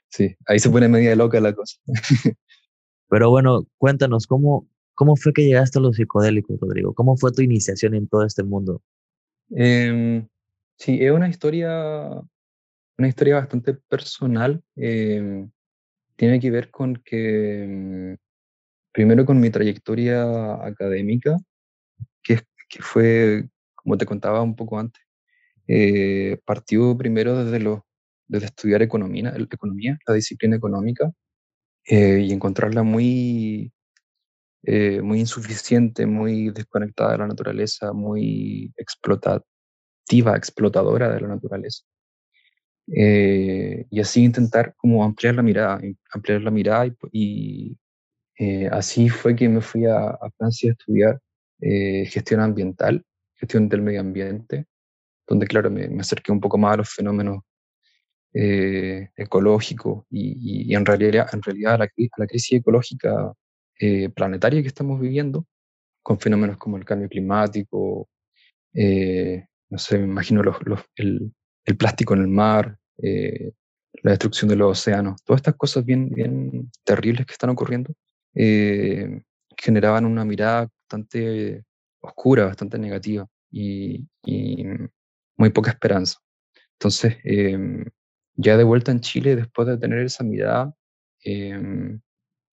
sí, 0.10 0.36
ahí 0.48 0.58
se 0.58 0.70
pone 0.70 0.88
media 0.88 1.16
loca 1.16 1.40
la 1.40 1.54
cosa. 1.54 1.78
Pero 3.10 3.30
bueno, 3.30 3.68
cuéntanos, 3.78 4.26
¿cómo, 4.26 4.68
¿cómo 4.96 5.18
fue 5.18 5.34
que 5.34 5.44
llegaste 5.44 5.80
a 5.80 5.82
los 5.82 5.98
psicodélicos, 5.98 6.58
Rodrigo? 6.60 6.94
¿Cómo 6.94 7.18
fue 7.18 7.34
tu 7.34 7.42
iniciación 7.42 7.94
en 7.94 8.08
todo 8.08 8.26
este 8.26 8.44
mundo? 8.44 8.82
Em, 9.50 10.26
sí, 10.78 10.98
es 11.02 11.12
una 11.12 11.28
historia, 11.28 12.08
una 12.98 13.08
historia 13.08 13.36
bastante 13.36 13.74
personal. 13.74 14.64
Em, 14.78 15.52
tiene 16.16 16.40
que 16.40 16.52
ver 16.52 16.72
con 16.72 16.96
que, 17.04 17.64
em, 17.64 18.18
primero 18.94 19.26
con 19.26 19.42
mi 19.42 19.50
trayectoria 19.50 20.54
académica, 20.66 21.38
que, 22.72 22.82
fue, 22.82 23.50
como 23.76 23.98
te 23.98 24.06
contaba 24.06 24.42
un 24.42 24.56
poco 24.56 24.80
antes, 24.80 25.04
eh, 25.68 26.40
partió 26.46 26.98
primero 26.98 27.46
desde, 27.46 27.60
lo, 27.60 27.86
desde 28.28 28.48
estudiar 28.48 28.82
economía, 28.82 29.34
la 30.08 30.14
disciplina 30.16 30.56
económica, 30.56 31.12
eh, 31.88 32.20
y 32.28 32.34
encontrarla 32.34 32.84
muy, 32.84 33.74
eh, 34.64 35.02
muy 35.02 35.20
insuficiente, 35.22 36.06
muy 36.08 36.52
desconectada 36.52 37.14
de 37.14 37.20
la 37.20 37.28
naturaleza, 37.28 37.94
muy 37.94 38.74
explotativa, 38.78 39.46
explotadora 40.38 41.14
de 41.14 41.22
la 41.22 41.30
naturaleza. 41.30 41.84
y 42.88 44.00
así 44.00 44.24
intentar 44.24 44.76
como 44.78 45.04
ampliar 45.04 45.36
la 45.36 45.44
mirada, 45.44 45.80
ampliar 46.14 46.42
la 46.42 46.52
mirada 46.52 46.88
y, 47.12 47.78
así 48.72 49.10
fue 49.10 49.36
que 49.36 49.48
me 49.50 49.62
fui 49.62 49.86
a 49.86 50.18
Francia 50.38 50.72
a 50.72 50.74
estudiar 50.74 51.22
gestión 51.62 52.40
ambiental, 52.42 53.06
gestión 53.36 53.70
del 53.70 53.82
medio 53.82 54.02
ambiente, 54.02 54.66
donde, 55.28 55.48
claro, 55.48 55.70
me, 55.72 55.86
acerqué 56.00 56.32
un 56.32 56.42
poco 56.42 56.58
más 56.58 56.74
a 56.74 56.78
los 56.78 56.90
fenómenos 56.90 57.40
eh, 58.34 59.10
ecológicos 59.16 60.06
y, 60.10 60.74
en 60.74 60.86
realidad, 60.86 61.28
a, 61.32 61.78
la, 61.78 62.28
crisis 62.28 62.60
ecológica 62.60 63.34
eh, 63.80 64.10
planetaria 64.10 64.62
que 64.62 64.68
estamos 64.68 65.00
viviendo, 65.00 65.46
con 66.04 66.20
fenómenos 66.20 66.58
como 66.58 66.78
el 66.78 66.86
cambio 66.86 67.10
climático, 67.10 68.10
eh, 68.74 69.46
no 69.70 69.78
sé, 69.78 69.98
me 69.98 70.06
imagino 70.06 70.42
el, 70.96 71.34
plástico 71.78 72.14
en 72.14 72.22
el 72.22 72.28
mar, 72.28 72.78
la 72.98 74.12
destrucción 74.12 74.50
de 74.50 74.56
los 74.56 74.80
océanos, 74.80 75.24
todas 75.24 75.40
estas 75.40 75.56
cosas 75.56 75.86
bien, 75.86 76.10
bien 76.10 76.70
terribles 76.84 77.26
que 77.26 77.34
están 77.34 77.50
ocurriendo, 77.52 77.94
generaban 78.34 80.06
una 80.06 80.26
mirada 80.26 80.68
bastante 80.92 81.64
oscura, 82.02 82.46
bastante 82.46 82.78
negativa. 82.78 83.28
Y, 83.52 84.08
y, 84.24 84.66
muy 85.38 85.50
poca 85.50 85.72
esperanza. 85.72 86.20
Entonces, 86.74 87.18
em, 87.24 87.86
ya 88.36 88.58
de 88.58 88.64
vuelta 88.64 88.92
en 88.92 89.02
Chile, 89.02 89.36
después 89.36 89.68
de 89.68 89.78
tener 89.78 90.00
esa 90.00 90.24
mirada, 90.24 90.74
em, 91.24 92.00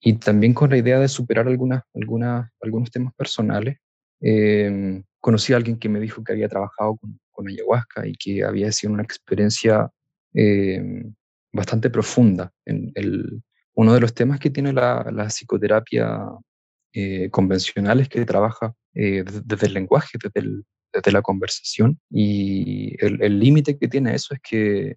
y 0.00 0.14
también 0.14 0.54
con 0.54 0.70
la 0.70 0.78
idea 0.78 0.98
de 0.98 1.08
superar 1.08 1.48
algunas, 1.48 1.82
algunas, 1.94 2.50
algunos 2.62 2.90
temas 2.90 3.14
personales, 3.14 3.78
em, 4.20 5.04
conocí 5.20 5.52
a 5.52 5.56
alguien 5.56 5.78
que 5.78 5.88
me 5.88 6.00
dijo 6.00 6.24
que 6.24 6.32
había 6.32 6.48
trabajado 6.48 6.96
con, 6.96 7.18
con 7.30 7.48
ayahuasca 7.48 8.06
y 8.06 8.14
que 8.14 8.44
había 8.44 8.72
sido 8.72 8.92
una 8.94 9.02
experiencia 9.02 9.90
bastante 11.52 11.90
profunda. 11.90 12.52
En 12.64 12.92
el, 12.94 13.42
uno 13.74 13.94
de 13.94 14.00
los 14.00 14.14
temas 14.14 14.38
que 14.40 14.50
tiene 14.50 14.72
la, 14.72 15.08
la 15.12 15.26
psicoterapia 15.26 16.20
eh, 17.00 17.30
convencional 17.30 18.00
es 18.00 18.08
que 18.08 18.24
trabaja 18.24 18.74
eh, 18.92 19.22
desde 19.44 19.68
el 19.68 19.74
lenguaje, 19.74 20.18
desde 20.92 21.12
la 21.12 21.22
conversación. 21.22 22.00
Y 22.10 22.96
el 23.04 23.38
límite 23.38 23.78
que 23.78 23.86
tiene 23.86 24.16
eso 24.16 24.34
es 24.34 24.40
que 24.40 24.96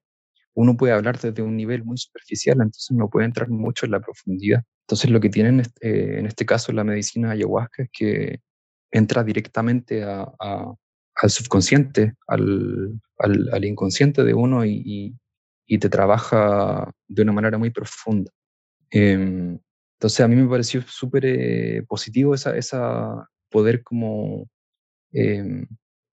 uno 0.55 0.75
puede 0.75 0.93
hablar 0.93 1.19
desde 1.19 1.43
un 1.43 1.55
nivel 1.55 1.83
muy 1.83 1.97
superficial, 1.99 2.57
entonces 2.57 2.97
no 2.97 3.07
puede 3.07 3.27
entrar 3.27 3.49
mucho 3.49 3.85
en 3.85 3.91
la 3.91 3.99
profundidad. 3.99 4.63
Entonces 4.87 5.11
lo 5.11 5.19
que 5.19 5.29
tiene 5.29 5.49
en 5.49 5.59
este, 5.59 6.17
en 6.17 6.25
este 6.25 6.43
caso 6.43 6.71
la 6.71 6.83
medicina 6.83 7.31
ayahuasca 7.31 7.83
es 7.83 7.89
que 7.93 8.39
entra 8.91 9.23
directamente 9.23 10.03
al 10.03 11.29
subconsciente, 11.29 12.15
al, 12.27 12.99
inconsciente 13.63 14.23
de 14.23 14.33
uno 14.33 14.65
y, 14.65 15.15
y, 15.67 15.77
te 15.77 15.87
trabaja 15.87 16.91
de 17.07 17.21
una 17.21 17.31
manera 17.31 17.59
muy 17.59 17.69
profunda. 17.69 18.31
Em, 18.89 19.59
entonces 20.01 20.21
a 20.21 20.27
mí 20.27 20.35
me 20.35 20.49
pareció 20.49 20.81
súper 20.81 21.25
eh, 21.27 21.83
positivo 21.87 22.33
esa, 22.33 22.57
esa 22.57 23.29
poder 23.51 23.83
como 23.83 24.49
em, 25.11 25.67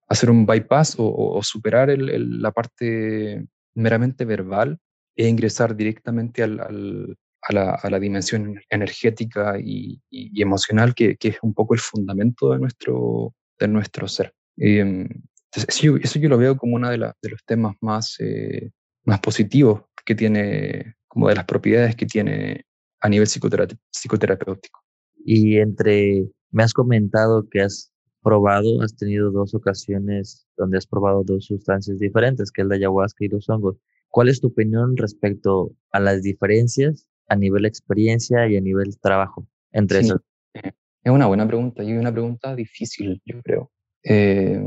hacer 0.09 0.31
un 0.31 0.45
bypass 0.45 0.97
o, 0.99 1.41
superar 1.43 1.89
la 1.99 2.53
parte 2.53 3.47
meramente 3.75 4.27
verbal 4.27 4.79
e 5.17 5.27
ingresar 5.27 5.75
directamente 5.75 6.43
al, 6.43 6.61
a, 6.61 7.53
la, 7.55 7.71
a, 7.71 7.89
la, 7.89 7.99
dimensión 7.99 8.61
energética 8.69 9.59
y, 9.59 10.03
emocional, 10.11 10.95
que, 10.95 11.17
que, 11.17 11.29
es 11.29 11.39
un 11.41 11.55
poco 11.55 11.73
el 11.73 11.81
fundamento 11.81 12.53
de 12.53 12.59
nuestro, 12.59 13.33
de 13.59 13.69
nuestro 13.69 14.07
ser. 14.07 14.35
Em, 14.59 15.09
eso, 15.51 16.19
yo 16.19 16.29
lo 16.29 16.37
veo 16.37 16.59
como 16.59 16.77
uno 16.77 16.91
de, 16.91 16.99
de 16.99 17.31
los 17.31 17.43
temas 17.47 17.75
más, 17.81 18.17
eh, 18.21 18.71
más 19.05 19.21
positivos 19.21 19.85
que 20.05 20.15
tiene, 20.15 20.97
como 21.07 21.31
de 21.31 21.37
las 21.37 21.47
propiedades 21.47 21.97
que 21.97 22.05
tiene 22.05 22.67
a 23.01 23.09
nivel 23.09 23.27
psicoterapéutico. 23.27 24.81
Y 25.25 25.59
entre, 25.59 26.29
me 26.51 26.63
has 26.63 26.73
comentado 26.73 27.49
que 27.51 27.61
has 27.61 27.93
probado, 28.23 28.83
has 28.83 28.97
tenido 28.97 29.31
dos 29.31 29.55
ocasiones 29.55 30.47
donde 30.57 30.79
has 30.79 30.87
probado 30.87 31.23
dos 31.25 31.47
sustancias 31.47 31.99
diferentes, 31.99 32.51
que 32.51 32.63
es 32.63 32.69
la 32.69 32.77
ayahuasca 32.77 33.25
y 33.25 33.29
los 33.29 33.49
hongos. 33.49 33.77
¿Cuál 34.09 34.29
es 34.29 34.41
tu 34.41 34.49
opinión 34.49 34.97
respecto 34.97 35.73
a 35.93 36.01
las 36.01 36.23
diferencias 36.23 37.09
a 37.29 37.37
nivel 37.37 37.67
experiencia 37.67 38.49
y 38.49 38.57
a 38.57 38.61
nivel 38.61 38.99
trabajo 38.99 39.47
entre 39.73 40.03
sí. 40.03 40.13
Eh, 40.55 40.73
es 41.05 41.13
una 41.13 41.27
buena 41.27 41.47
pregunta 41.47 41.85
y 41.85 41.93
una 41.93 42.13
pregunta 42.13 42.55
difícil, 42.57 43.21
yo 43.25 43.41
creo. 43.43 43.71
Eh, 44.03 44.61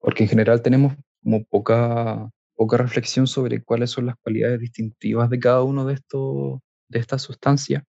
porque 0.00 0.24
en 0.24 0.28
general 0.28 0.62
tenemos 0.62 0.94
como 1.22 1.44
poca, 1.44 2.30
poca 2.56 2.76
reflexión 2.78 3.26
sobre 3.26 3.62
cuáles 3.62 3.90
son 3.90 4.06
las 4.06 4.16
cualidades 4.22 4.58
distintivas 4.60 5.30
de 5.30 5.38
cada 5.38 5.62
uno 5.62 5.84
de, 5.84 5.94
estos, 5.94 6.60
de 6.92 7.00
estas 7.00 7.22
sustancias. 7.22 7.82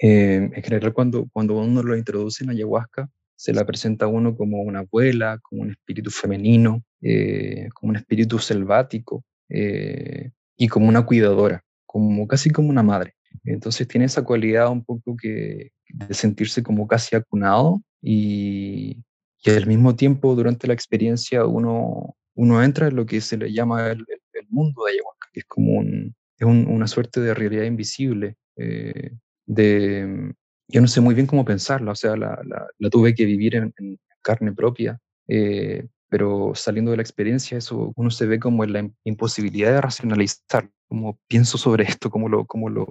Eh, 0.00 0.50
en 0.52 0.62
general, 0.62 0.92
cuando, 0.92 1.28
cuando 1.32 1.58
uno 1.58 1.82
lo 1.82 1.96
introduce 1.96 2.44
en 2.44 2.50
ayahuasca, 2.50 3.10
se 3.36 3.52
la 3.52 3.66
presenta 3.66 4.06
a 4.06 4.08
uno 4.08 4.36
como 4.36 4.62
una 4.62 4.80
abuela, 4.80 5.38
como 5.42 5.62
un 5.62 5.70
espíritu 5.72 6.10
femenino, 6.10 6.82
eh, 7.02 7.68
como 7.74 7.90
un 7.90 7.96
espíritu 7.96 8.38
selvático 8.38 9.24
eh, 9.48 10.30
y 10.56 10.68
como 10.68 10.88
una 10.88 11.04
cuidadora, 11.04 11.62
como 11.84 12.26
casi 12.26 12.50
como 12.50 12.70
una 12.70 12.82
madre. 12.82 13.14
Entonces 13.44 13.86
tiene 13.88 14.06
esa 14.06 14.22
cualidad 14.22 14.70
un 14.70 14.84
poco 14.84 15.16
que, 15.16 15.72
de 15.88 16.14
sentirse 16.14 16.62
como 16.62 16.86
casi 16.86 17.16
acunado 17.16 17.82
y, 18.00 19.02
y 19.44 19.50
al 19.50 19.66
mismo 19.66 19.94
tiempo 19.96 20.34
durante 20.34 20.66
la 20.66 20.74
experiencia 20.74 21.44
uno, 21.44 22.16
uno 22.34 22.62
entra 22.62 22.88
en 22.88 22.96
lo 22.96 23.04
que 23.06 23.20
se 23.20 23.36
le 23.36 23.52
llama 23.52 23.90
el, 23.90 24.04
mundo 24.48 24.84
de 24.84 24.92
ayahuasca, 24.92 25.28
que 25.32 25.40
es 25.40 25.46
como 25.46 25.72
un, 25.72 26.14
es 26.38 26.46
una 26.46 26.86
suerte 26.86 27.20
de 27.20 27.34
realidad 27.34 27.64
invisible, 27.64 28.36
eh, 28.56 29.12
de, 29.46 30.34
yo 30.68 30.80
no 30.80 30.86
sé 30.88 31.00
muy 31.00 31.14
bien 31.14 31.26
cómo 31.26 31.44
pensarla, 31.44 31.92
o 31.92 31.94
sea, 31.94 32.16
la, 32.16 32.40
la, 32.78 32.90
tuve 32.90 33.14
que 33.14 33.24
vivir 33.24 33.54
en, 33.56 33.98
carne 34.22 34.52
propia, 34.52 34.98
eh, 35.28 35.86
pero 36.08 36.52
saliendo 36.54 36.90
de 36.90 36.96
la 36.96 37.02
experiencia, 37.02 37.58
eso 37.58 37.92
uno 37.96 38.10
se 38.10 38.24
ve 38.26 38.38
como 38.38 38.64
en 38.64 38.72
la 38.72 38.90
imposibilidad 39.04 39.72
de 39.72 39.80
racionalizar, 39.82 40.70
cómo 40.88 41.18
pienso 41.28 41.58
sobre 41.58 41.84
esto, 41.84 42.08
cómo 42.08 42.28
lo, 42.28 42.46
cómo 42.46 42.70
lo, 42.70 42.88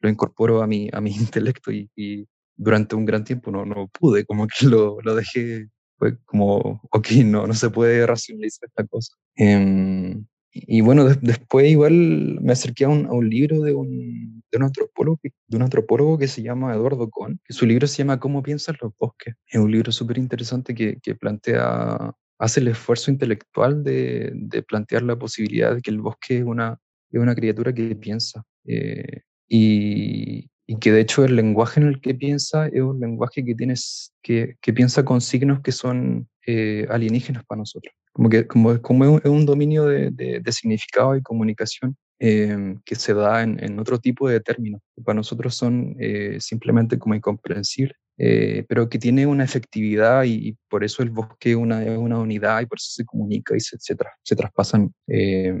lo 0.00 0.08
incorporo 0.08 0.62
a 0.62 0.66
mi, 0.66 0.88
a 0.92 1.00
mi 1.00 1.10
intelecto 1.16 1.70
y, 1.72 2.26
durante 2.54 2.94
un 2.94 3.06
gran 3.06 3.24
tiempo 3.24 3.50
no, 3.50 3.64
no 3.64 3.88
pude, 3.88 4.24
como 4.24 4.46
que 4.46 4.66
lo, 4.66 5.00
lo 5.00 5.14
dejé, 5.14 5.68
fue 5.98 6.18
como, 6.26 6.80
ok, 6.90 7.08
no, 7.24 7.46
no 7.46 7.54
se 7.54 7.70
puede 7.70 8.06
racionalizar 8.06 8.68
esta 8.68 8.86
cosa. 8.86 9.14
Em, 9.34 10.26
y 10.52 10.80
bueno, 10.82 11.06
después 11.06 11.66
igual 11.68 12.38
me 12.40 12.52
acerqué 12.52 12.84
a 12.84 12.90
un, 12.90 13.06
a 13.06 13.12
un 13.12 13.28
libro 13.28 13.62
de 13.62 13.74
un, 13.74 14.41
de 14.52 14.58
un, 14.58 14.64
antropólogo, 14.64 15.18
de 15.22 15.56
un 15.56 15.62
antropólogo 15.62 16.18
que 16.18 16.28
se 16.28 16.42
llama 16.42 16.74
Eduardo 16.74 17.08
Kohn, 17.10 17.40
que 17.44 17.54
su 17.54 17.66
libro 17.66 17.86
se 17.86 17.98
llama 17.98 18.20
¿Cómo 18.20 18.42
piensan 18.42 18.76
los 18.80 18.92
bosques? 18.98 19.34
Es 19.46 19.58
un 19.58 19.72
libro 19.72 19.90
súper 19.90 20.18
interesante 20.18 20.74
que, 20.74 20.98
que, 21.02 21.14
plantea, 21.14 22.12
hace 22.38 22.60
el 22.60 22.68
esfuerzo 22.68 23.10
intelectual 23.10 23.82
de, 23.82 24.30
de, 24.34 24.62
plantear 24.62 25.02
la 25.02 25.18
posibilidad 25.18 25.74
de 25.74 25.80
que 25.80 25.90
el 25.90 26.00
bosque 26.00 26.38
es 26.38 26.44
una, 26.44 26.78
es 27.10 27.20
una 27.20 27.34
criatura 27.34 27.72
que 27.72 27.96
piensa. 27.96 28.44
Eh, 28.66 29.22
y, 29.48 30.50
y, 30.66 30.78
que 30.78 30.92
de 30.92 31.00
hecho 31.00 31.24
el 31.24 31.34
lenguaje 31.34 31.80
en 31.80 31.88
el 31.88 32.00
que 32.00 32.14
piensa 32.14 32.68
es 32.68 32.82
un 32.82 33.00
lenguaje 33.00 33.44
que, 33.44 33.54
tienes, 33.54 34.12
que, 34.22 34.56
que 34.60 34.72
piensa 34.72 35.04
con 35.04 35.20
signos 35.20 35.60
que 35.60 35.72
son 35.72 36.28
eh, 36.46 36.86
alienígenas 36.90 37.44
para 37.46 37.60
nosotros 37.60 37.94
como 38.12 38.28
que 38.28 38.46
como, 38.46 38.80
como 38.80 39.18
es 39.18 39.24
un 39.24 39.46
dominio 39.46 39.86
de, 39.86 40.10
de, 40.10 40.52
significado 40.52 41.16
y 41.16 41.22
comunicación 41.22 41.96
eh, 42.24 42.76
que 42.84 42.94
se 42.94 43.14
da 43.14 43.42
en, 43.42 43.62
en, 43.62 43.80
otro 43.80 43.98
tipo 43.98 44.28
de 44.28 44.38
términos, 44.38 44.80
que 44.94 45.02
para 45.02 45.16
nosotros 45.16 45.56
son 45.56 45.96
eh, 45.98 46.36
simplemente 46.40 46.96
como 46.96 47.16
incomprensibles. 47.16 47.96
eh, 48.16 48.64
pero 48.68 48.88
que 48.88 48.98
tiene 48.98 49.26
una 49.26 49.42
efectividad 49.42 50.22
y, 50.24 50.56
por 50.68 50.84
eso 50.84 51.02
el 51.02 51.10
bosque 51.10 51.56
una, 51.56 51.82
es 51.82 51.98
una 51.98 52.20
unidad 52.20 52.60
y 52.60 52.66
por 52.66 52.78
eso 52.78 52.90
se 52.92 53.04
comunica 53.04 53.56
y 53.56 53.60
se, 53.60 53.76
se, 53.80 54.36
traspasan 54.36 54.92
eh, 55.08 55.52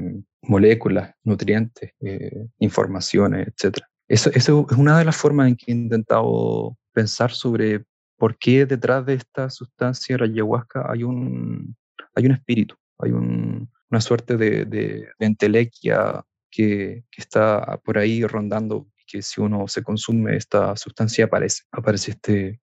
moléculas, 0.42 1.12
nutrientes, 1.24 1.90
eh, 2.00 2.46
informaciones, 2.60 3.48
etc. 3.48 3.78
Eso 4.06 4.30
es 4.30 4.48
una 4.48 4.98
de 4.98 5.04
las 5.04 5.16
formas 5.16 5.48
en 5.48 5.56
que 5.56 5.72
he 5.72 5.74
intentado 5.74 6.76
pensar 6.92 7.32
sobre 7.32 7.84
por 8.16 8.38
qué 8.38 8.66
detrás 8.66 9.04
de 9.04 9.14
esta 9.14 9.50
sustancia, 9.50 10.16
la 10.18 10.26
ayahuasca, 10.26 10.88
hay 10.88 11.02
un, 11.02 11.74
hay 12.14 12.26
un 12.26 12.32
espíritu, 12.32 12.76
hay 12.98 13.10
una 13.10 14.00
suerte 14.00 14.36
de, 14.36 14.64
de, 14.64 15.08
entelequia 15.18 16.22
que, 16.52 17.04
está 17.16 17.80
por 17.84 17.98
ahí 17.98 18.24
rondando 18.24 18.86
que 19.06 19.22
si 19.22 19.40
uno 19.40 19.66
se 19.66 19.82
consume 19.82 20.36
esta 20.36 20.76
sustancia 20.76 21.24
aparece, 21.24 21.62
aparece 21.72 22.12
este... 22.12 22.60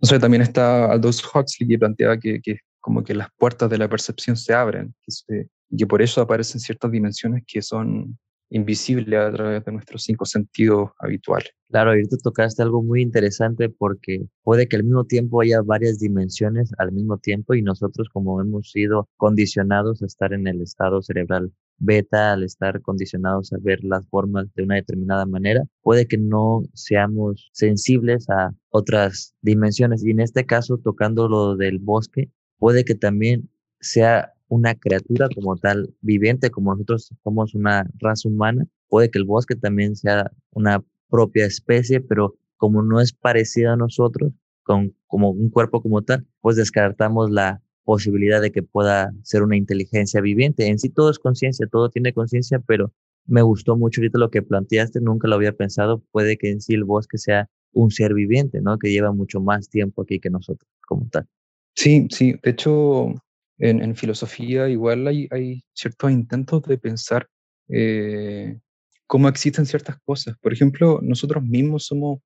No 0.00 0.08
sé, 0.08 0.18
también 0.20 0.42
está 0.42 0.90
Aldous 0.90 1.22
Huxley 1.24 1.68
que 1.68 1.78
planteaba 1.78 2.18
que, 2.18 2.40
que 2.40 2.58
como 2.80 3.02
que 3.02 3.14
las 3.14 3.28
puertas 3.36 3.68
de 3.68 3.78
la 3.78 3.88
percepción 3.88 4.36
se 4.36 4.54
abren, 4.54 4.94
que, 5.02 5.46
que 5.76 5.86
por 5.86 6.00
eso 6.00 6.20
aparecen 6.20 6.60
ciertas 6.60 6.90
dimensiones 6.92 7.42
que 7.46 7.60
son 7.60 8.16
invisibles 8.50 9.18
a 9.18 9.32
través 9.32 9.64
de 9.64 9.72
nuestros 9.72 10.02
cinco 10.04 10.24
sentidos 10.24 10.90
habituales. 10.98 11.50
Claro, 11.70 11.90
ahorita 11.90 12.16
tocaste 12.22 12.62
algo 12.62 12.82
muy 12.82 13.02
interesante 13.02 13.68
porque 13.68 14.26
puede 14.42 14.68
que 14.68 14.76
al 14.76 14.84
mismo 14.84 15.04
tiempo 15.04 15.40
haya 15.40 15.60
varias 15.62 15.98
dimensiones 15.98 16.70
al 16.78 16.92
mismo 16.92 17.18
tiempo 17.18 17.54
y 17.54 17.62
nosotros 17.62 18.08
como 18.12 18.40
hemos 18.40 18.70
sido 18.70 19.08
condicionados 19.16 20.02
a 20.02 20.06
estar 20.06 20.32
en 20.32 20.46
el 20.46 20.62
estado 20.62 21.02
cerebral 21.02 21.52
beta, 21.78 22.32
al 22.32 22.42
estar 22.44 22.80
condicionados 22.82 23.52
a 23.52 23.58
ver 23.60 23.82
las 23.84 24.06
formas 24.08 24.46
de 24.54 24.62
una 24.62 24.76
determinada 24.76 25.26
manera, 25.26 25.62
puede 25.82 26.06
que 26.06 26.18
no 26.18 26.62
seamos 26.74 27.50
sensibles 27.52 28.28
a 28.30 28.52
otras 28.70 29.34
dimensiones. 29.42 30.04
Y 30.04 30.10
en 30.10 30.20
este 30.20 30.46
caso, 30.46 30.78
tocando 30.78 31.28
lo 31.28 31.56
del 31.56 31.78
bosque, 31.78 32.30
puede 32.58 32.84
que 32.84 32.94
también 32.94 33.50
sea 33.80 34.32
una 34.48 34.74
criatura 34.74 35.28
como 35.34 35.56
tal 35.56 35.94
viviente, 36.00 36.50
como 36.50 36.72
nosotros 36.72 37.12
somos 37.22 37.54
una 37.54 37.88
raza 37.98 38.28
humana, 38.28 38.66
puede 38.88 39.10
que 39.10 39.18
el 39.18 39.24
bosque 39.24 39.56
también 39.56 39.96
sea 39.96 40.30
una 40.52 40.82
propia 41.08 41.46
especie, 41.46 42.00
pero 42.00 42.34
como 42.56 42.82
no 42.82 43.00
es 43.00 43.12
parecida 43.12 43.72
a 43.72 43.76
nosotros, 43.76 44.32
con, 44.62 44.94
como 45.06 45.30
un 45.30 45.50
cuerpo 45.50 45.82
como 45.82 46.02
tal, 46.02 46.26
pues 46.40 46.56
descartamos 46.56 47.30
la 47.30 47.60
posibilidad 47.84 48.40
de 48.40 48.50
que 48.50 48.62
pueda 48.62 49.12
ser 49.22 49.42
una 49.42 49.56
inteligencia 49.56 50.20
viviente. 50.20 50.66
En 50.68 50.78
sí 50.78 50.88
todo 50.88 51.10
es 51.10 51.18
conciencia, 51.18 51.66
todo 51.70 51.90
tiene 51.90 52.12
conciencia, 52.12 52.58
pero 52.58 52.92
me 53.26 53.42
gustó 53.42 53.76
mucho 53.76 54.00
ahorita 54.00 54.18
lo 54.18 54.30
que 54.30 54.42
planteaste, 54.42 55.00
nunca 55.00 55.28
lo 55.28 55.36
había 55.36 55.52
pensado, 55.52 56.02
puede 56.10 56.36
que 56.36 56.50
en 56.50 56.60
sí 56.60 56.74
el 56.74 56.84
bosque 56.84 57.18
sea 57.18 57.48
un 57.72 57.90
ser 57.90 58.14
viviente, 58.14 58.60
¿no? 58.60 58.78
Que 58.78 58.90
lleva 58.90 59.12
mucho 59.12 59.40
más 59.40 59.68
tiempo 59.68 60.02
aquí 60.02 60.20
que 60.20 60.30
nosotros 60.30 60.68
como 60.86 61.08
tal. 61.10 61.26
Sí, 61.74 62.06
sí, 62.10 62.34
de 62.42 62.50
hecho 62.50 63.14
en, 63.58 63.96
filosofía 63.96 64.68
igual 64.68 65.06
hay, 65.06 65.28
hay, 65.30 65.62
ciertos 65.72 66.10
intentos 66.10 66.62
de 66.62 66.78
pensar 66.78 67.28
eh, 67.68 68.58
cómo 69.06 69.28
existen 69.28 69.66
ciertas 69.66 69.96
cosas. 70.04 70.36
Por 70.40 70.52
ejemplo, 70.52 71.00
nosotros 71.02 71.42
mismos 71.42 71.86
somos 71.86 72.20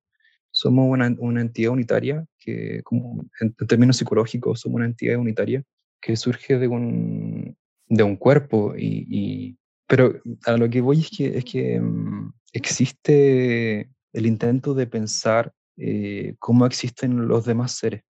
somos 0.59 0.89
una, 0.89 1.15
una 1.19 1.39
entidad 1.39 1.71
unitaria 1.71 2.25
que, 2.37 2.81
como 2.83 3.23
en, 3.39 3.53
términos 3.65 3.95
psicológicos, 3.95 4.59
somos 4.59 4.75
una 4.75 4.87
entidad 4.87 5.17
unitaria 5.17 5.63
que 6.01 6.17
surge 6.17 6.57
de 6.57 6.67
un, 6.67 7.55
de 7.87 8.03
un 8.03 8.17
cuerpo. 8.17 8.73
Y, 8.77 9.57
pero 9.87 10.19
a 10.45 10.57
lo 10.57 10.69
que 10.69 10.81
voy 10.81 10.99
es 10.99 11.09
que, 11.09 11.37
es 11.37 11.45
que 11.45 11.79
mm, 11.79 12.33
existe 12.51 13.89
el 14.11 14.25
intento 14.25 14.73
de 14.73 14.85
pensar 14.85 15.53
eh, 15.77 16.35
cómo 16.39 16.65
existen 16.65 17.29
los 17.29 17.45
demás 17.45 17.77
seres 17.77 18.03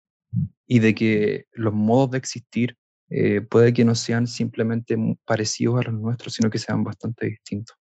y 0.66 0.78
de 0.78 0.94
que 0.94 1.44
los 1.52 1.74
modos 1.74 2.12
de 2.12 2.18
existir 2.18 2.76
eh, 3.10 3.42
puede 3.42 3.74
que 3.74 3.84
no 3.84 3.94
sean 3.94 4.26
simplemente 4.26 4.96
parecidos 5.26 5.80
a 5.80 5.90
los 5.90 6.00
nuestros, 6.00 6.32
sino 6.32 6.48
que 6.48 6.58
sean 6.58 6.82
bastante 6.82 7.26
distintos. 7.26 7.76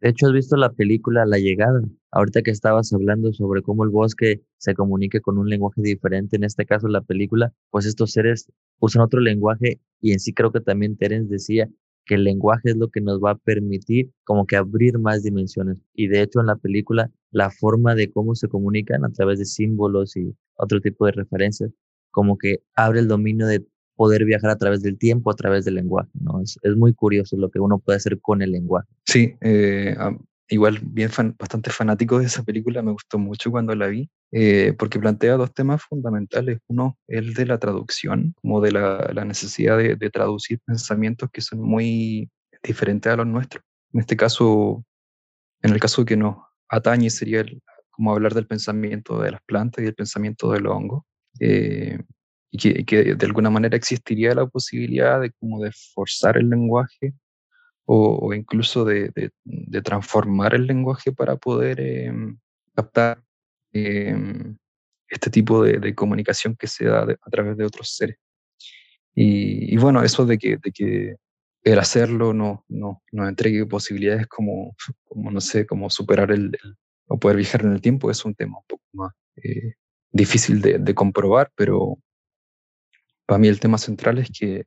De 0.00 0.10
hecho, 0.10 0.28
has 0.28 0.32
visto 0.32 0.56
la 0.56 0.70
película 0.70 1.26
La 1.26 1.38
llegada. 1.38 1.80
Ahorita 2.12 2.42
que 2.42 2.50
estabas 2.50 2.92
hablando 2.92 3.32
sobre 3.32 3.62
cómo 3.62 3.84
el 3.84 3.90
bosque 3.90 4.42
se 4.58 4.74
comunique 4.74 5.20
con 5.22 5.38
un 5.38 5.48
lenguaje 5.48 5.80
diferente, 5.80 6.36
en 6.36 6.44
este 6.44 6.66
caso 6.66 6.86
la 6.86 7.00
película, 7.00 7.54
pues 7.70 7.86
estos 7.86 8.12
seres 8.12 8.52
usan 8.80 9.02
otro 9.02 9.20
lenguaje 9.20 9.80
y 10.00 10.12
en 10.12 10.20
sí 10.20 10.34
creo 10.34 10.52
que 10.52 10.60
también 10.60 10.96
Terence 10.98 11.32
decía 11.32 11.68
que 12.04 12.16
el 12.16 12.24
lenguaje 12.24 12.70
es 12.70 12.76
lo 12.76 12.88
que 12.90 13.00
nos 13.00 13.18
va 13.20 13.30
a 13.30 13.38
permitir 13.38 14.10
como 14.24 14.46
que 14.46 14.56
abrir 14.56 14.98
más 14.98 15.22
dimensiones. 15.22 15.78
Y 15.94 16.08
de 16.08 16.20
hecho 16.20 16.40
en 16.40 16.46
la 16.46 16.56
película 16.56 17.10
la 17.30 17.50
forma 17.50 17.94
de 17.94 18.10
cómo 18.10 18.34
se 18.34 18.48
comunican 18.48 19.04
a 19.04 19.10
través 19.10 19.38
de 19.38 19.46
símbolos 19.46 20.14
y 20.16 20.34
otro 20.56 20.80
tipo 20.80 21.06
de 21.06 21.12
referencias, 21.12 21.70
como 22.10 22.36
que 22.36 22.62
abre 22.74 23.00
el 23.00 23.08
dominio 23.08 23.46
de 23.46 23.64
poder 23.96 24.24
viajar 24.24 24.50
a 24.50 24.56
través 24.56 24.82
del 24.82 24.98
tiempo, 24.98 25.30
a 25.30 25.34
través 25.34 25.64
del 25.64 25.76
lenguaje, 25.76 26.10
¿no? 26.20 26.42
Es, 26.42 26.58
es 26.62 26.76
muy 26.76 26.92
curioso 26.92 27.36
lo 27.36 27.50
que 27.50 27.60
uno 27.60 27.78
puede 27.78 27.96
hacer 27.96 28.20
con 28.20 28.42
el 28.42 28.50
lenguaje. 28.50 28.88
Sí, 29.06 29.34
eh, 29.40 29.94
igual 30.52 30.80
bien 30.82 31.10
bastante 31.38 31.70
fanático 31.70 32.18
de 32.18 32.26
esa 32.26 32.42
película, 32.42 32.82
me 32.82 32.92
gustó 32.92 33.18
mucho 33.18 33.50
cuando 33.50 33.74
la 33.74 33.86
vi, 33.86 34.10
eh, 34.32 34.74
porque 34.78 34.98
plantea 34.98 35.36
dos 35.36 35.52
temas 35.54 35.82
fundamentales. 35.82 36.58
Uno, 36.68 36.98
el 37.08 37.32
de 37.32 37.46
la 37.46 37.58
traducción, 37.58 38.34
como 38.42 38.60
de 38.60 38.72
la, 38.72 39.24
necesidad 39.24 39.78
de, 39.78 40.10
traducir 40.10 40.60
pensamientos 40.66 41.30
que 41.32 41.40
son 41.40 41.60
muy 41.60 42.30
diferentes 42.62 43.10
a 43.10 43.16
los 43.16 43.26
nuestros. 43.26 43.64
En 43.94 44.00
este 44.00 44.16
caso, 44.16 44.84
en 45.62 45.72
el 45.72 45.80
caso 45.80 46.04
que 46.04 46.16
nos 46.16 46.36
atañe, 46.68 47.08
sería 47.08 47.44
como 47.90 48.12
hablar 48.12 48.34
del 48.34 48.46
pensamiento 48.46 49.20
de 49.22 49.30
las 49.32 49.42
plantas 49.44 49.82
y 49.82 49.88
el 49.88 49.94
pensamiento 49.94 50.52
del 50.52 50.66
hongo. 50.66 51.06
Eh, 51.40 51.98
y 52.50 52.84
que, 52.84 53.14
de 53.14 53.26
alguna 53.26 53.48
manera 53.48 53.78
existiría 53.78 54.34
la 54.34 54.46
posibilidad 54.46 55.18
de 55.22 55.32
como 55.32 55.62
de 55.62 55.72
forzar 55.94 56.36
el 56.36 56.50
lenguaje 56.50 57.14
o, 57.84 58.32
incluso 58.34 58.84
de, 58.84 59.10
de, 59.44 59.82
transformar 59.82 60.54
el 60.54 60.66
lenguaje 60.66 61.12
para 61.12 61.36
poder 61.36 61.80
em, 61.80 62.38
captar 62.74 63.22
em, 63.72 64.56
este 65.08 65.30
tipo 65.30 65.62
de, 65.62 65.94
comunicación 65.94 66.56
que 66.56 66.66
se 66.66 66.86
da 66.86 67.02
a 67.02 67.30
través 67.30 67.56
de 67.56 67.64
otros 67.64 67.94
seres. 67.96 68.16
Y, 69.14 69.76
bueno, 69.76 70.02
eso 70.02 70.24
de 70.24 70.38
que, 70.38 70.56
de 70.56 70.72
que 70.72 71.16
el 71.64 71.78
hacerlo 71.78 72.32
no, 72.32 72.64
no, 72.68 73.02
nos 73.12 73.28
entregue 73.28 73.66
posibilidades 73.66 74.26
como, 74.26 74.74
como, 75.04 75.30
no 75.30 75.40
sé, 75.40 75.66
como 75.66 75.90
superar 75.90 76.30
el, 76.30 76.56
o 77.08 77.18
poder 77.18 77.36
viajar 77.36 77.62
en 77.62 77.72
el 77.72 77.80
tiempo 77.80 78.10
es 78.10 78.24
un 78.24 78.34
tema 78.34 78.58
un 78.58 78.64
poco 78.66 78.84
más 78.92 79.12
eh, 79.36 79.74
difícil 80.10 80.62
de, 80.62 80.78
de 80.78 80.94
comprobar, 80.94 81.50
pero, 81.54 81.98
para 83.26 83.38
mí 83.38 83.48
el 83.48 83.60
tema 83.60 83.78
central 83.78 84.18
es 84.18 84.30
que, 84.30 84.64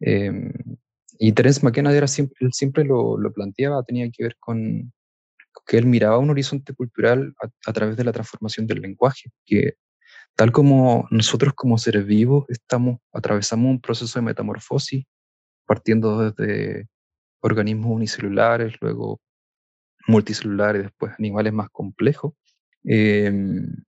em, 0.00 0.52
y 1.18 1.32
Terence 1.32 1.60
McKenna 1.62 1.92
era 1.92 2.08
siempre, 2.08 2.36
él 2.40 2.52
siempre 2.52 2.84
lo, 2.84 3.18
lo, 3.18 3.32
planteaba, 3.32 3.82
tenía 3.82 4.10
que 4.10 4.24
ver 4.24 4.36
con 4.38 4.92
que 5.66 5.78
él 5.78 5.86
miraba 5.86 6.18
un 6.18 6.30
horizonte 6.30 6.74
cultural 6.74 7.34
a, 7.66 7.72
través 7.72 7.96
de 7.96 8.04
la 8.04 8.12
transformación 8.12 8.66
del 8.66 8.80
lenguaje, 8.80 9.30
que 9.44 9.74
tal 10.34 10.50
como 10.52 11.06
nosotros 11.10 11.52
como 11.54 11.78
seres 11.78 12.06
vivos 12.06 12.46
estamos, 12.48 12.98
atravesamos 13.12 13.70
un 13.70 13.80
proceso 13.80 14.18
de 14.18 14.24
metamorfosis, 14.24 15.04
partiendo 15.66 16.30
desde 16.30 16.88
organismos 17.40 17.92
unicelulares, 17.92 18.74
luego 18.80 19.20
multicelulares, 20.06 20.82
después 20.84 21.12
animales 21.18 21.52
más 21.52 21.68
complejos, 21.70 22.34
em, 22.84 23.84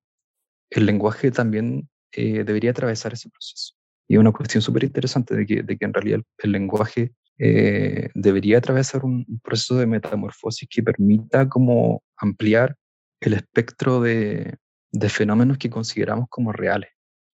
el 0.71 0.87
lenguaje 0.87 1.31
también 1.31 1.89
eh, 2.13 2.45
debería 2.45 2.71
atravesar 2.71 3.13
ese 3.13 3.31
proceso. 3.31 3.75
Y 4.09 4.17
una 4.17 4.33
cuestión 4.33 4.63
súper 4.63 4.85
interesante 4.85 5.35
de 5.35 5.47
que, 5.47 5.63
de 5.63 5.77
que 5.77 5.85
en 5.85 5.95
realidad 5.95 6.21
el, 6.39 6.53
lenguaje 6.53 7.13
eh, 7.39 8.11
debería 8.15 8.59
atravesar 8.59 9.05
un, 9.05 9.25
proceso 9.43 9.77
de 9.77 9.87
metamorfosis 9.87 10.69
que 10.71 10.83
permita 10.83 11.49
como 11.49 12.03
ampliar 12.17 12.77
el 13.21 13.35
espectro 13.35 14.01
de, 14.01 14.57
de 14.93 15.09
fenómenos 15.09 15.59
que 15.59 15.71
consideramos 15.71 16.27
como 16.29 16.53
reales 16.53 16.91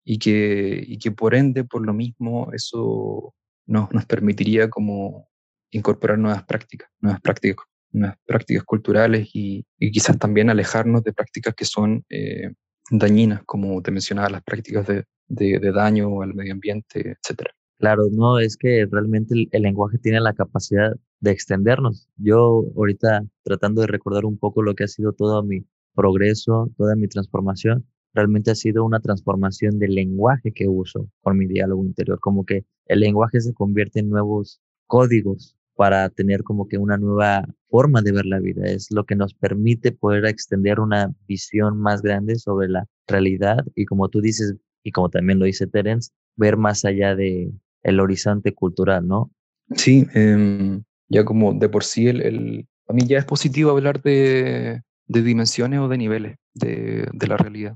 y 0.03 0.19
que, 0.19 0.83
y 0.85 0.97
que 0.99 1.11
por 1.11 1.35
ende, 1.35 1.63
por 1.63 1.85
lo 1.85 1.93
mismo, 1.93 2.49
eso 2.53 3.33
nos, 3.65 3.91
nos 3.91 4.05
permitiría 4.05 4.69
como 4.69 5.27
incorporar 5.71 6.17
nuevas 6.17 6.43
prácticas, 6.45 6.89
nuevas 6.99 7.21
prácticas, 7.21 7.65
nuevas 7.91 8.17
prácticas 8.25 8.63
culturales 8.63 9.29
y, 9.33 9.65
y 9.77 9.91
quizás 9.91 10.17
también 10.17 10.49
alejarnos 10.49 11.03
de 11.03 11.13
prácticas 11.13 11.55
que 11.55 11.65
son 11.65 12.05
eh, 12.09 12.53
dañinas, 12.89 13.41
como 13.45 13.81
te 13.81 13.91
mencionaba, 13.91 14.29
las 14.29 14.43
prácticas 14.43 14.87
de, 14.87 15.03
de, 15.27 15.59
daño 15.73 16.21
al 16.21 16.33
medio 16.33 16.53
ambiente, 16.53 17.17
etcétera. 17.19 17.51
Claro, 17.79 18.07
no, 18.11 18.39
es 18.39 18.57
que 18.57 18.87
realmente 18.89 19.47
el, 19.51 19.61
lenguaje 19.61 19.99
tiene 19.99 20.19
la 20.19 20.33
capacidad 20.33 20.95
de 21.19 21.31
extendernos. 21.31 22.09
Yo 22.17 22.63
ahorita 22.75 23.23
tratando 23.43 23.81
de 23.81 23.87
recordar 23.87 24.25
un 24.25 24.37
poco 24.37 24.63
lo 24.63 24.73
que 24.73 24.85
ha 24.85 24.87
sido 24.87 25.13
todo 25.13 25.43
mi 25.43 25.63
progreso, 25.93 26.71
toda 26.75 26.95
mi 26.95 27.07
transformación, 27.07 27.85
realmente 28.13 28.51
ha 28.51 28.55
sido 28.55 28.83
una 28.83 28.99
transformación 28.99 29.77
del 29.77 29.93
lenguaje 29.93 30.51
que 30.51 30.67
uso 30.67 31.07
por 31.21 31.35
mi 31.35 31.45
diálogo 31.45 31.85
interior, 31.85 32.19
como 32.19 32.45
que 32.45 32.65
el 32.87 32.99
lenguaje 33.01 33.41
se 33.41 33.53
convierte 33.53 33.99
en 33.99 34.09
nuevos 34.09 34.59
códigos 34.87 35.55
para 35.75 36.09
tener 36.09 36.43
como 36.43 36.67
que 36.67 36.79
una 36.79 36.97
nueva 36.97 37.45
forma 37.69 38.01
de 38.01 38.11
ver 38.11 38.25
la 38.25 38.39
vida. 38.39 38.65
Es 38.65 38.89
lo 38.89 39.05
que 39.05 39.15
nos 39.15 39.35
permite 39.35 39.91
poder 39.91 40.25
extender 40.25 40.79
una 40.79 41.13
visión 41.27 41.77
más 41.79 42.01
grande 42.01 42.35
sobre 42.37 42.67
la 42.69 42.87
realidad 43.07 43.63
y 43.75 43.85
como 43.85 44.09
tú 44.09 44.19
dices, 44.19 44.55
y 44.87 44.91
como 44.93 45.09
también 45.09 45.37
lo 45.37 45.43
dice 45.43 45.67
Terence, 45.67 46.11
ver 46.37 46.55
más 46.55 46.85
allá 46.85 47.13
de 47.13 47.51
el 47.83 47.99
horizonte 47.99 48.53
cultural, 48.53 49.05
¿no? 49.05 49.31
Sí, 49.75 50.07
em, 50.13 50.81
ya 51.09 51.25
como 51.25 51.53
de 51.53 51.67
por 51.67 51.83
sí, 51.83 52.07
el, 52.07 52.21
el, 52.21 52.67
a 52.87 52.93
mí 52.93 53.05
ya 53.05 53.17
es 53.17 53.25
positivo 53.25 53.71
hablar 53.71 54.01
de, 54.01 54.81
de 55.07 55.21
dimensiones 55.21 55.81
o 55.81 55.89
de 55.89 55.97
niveles 55.97 56.37
de, 56.53 57.05
de, 57.11 57.27
la 57.27 57.35
realidad, 57.35 57.75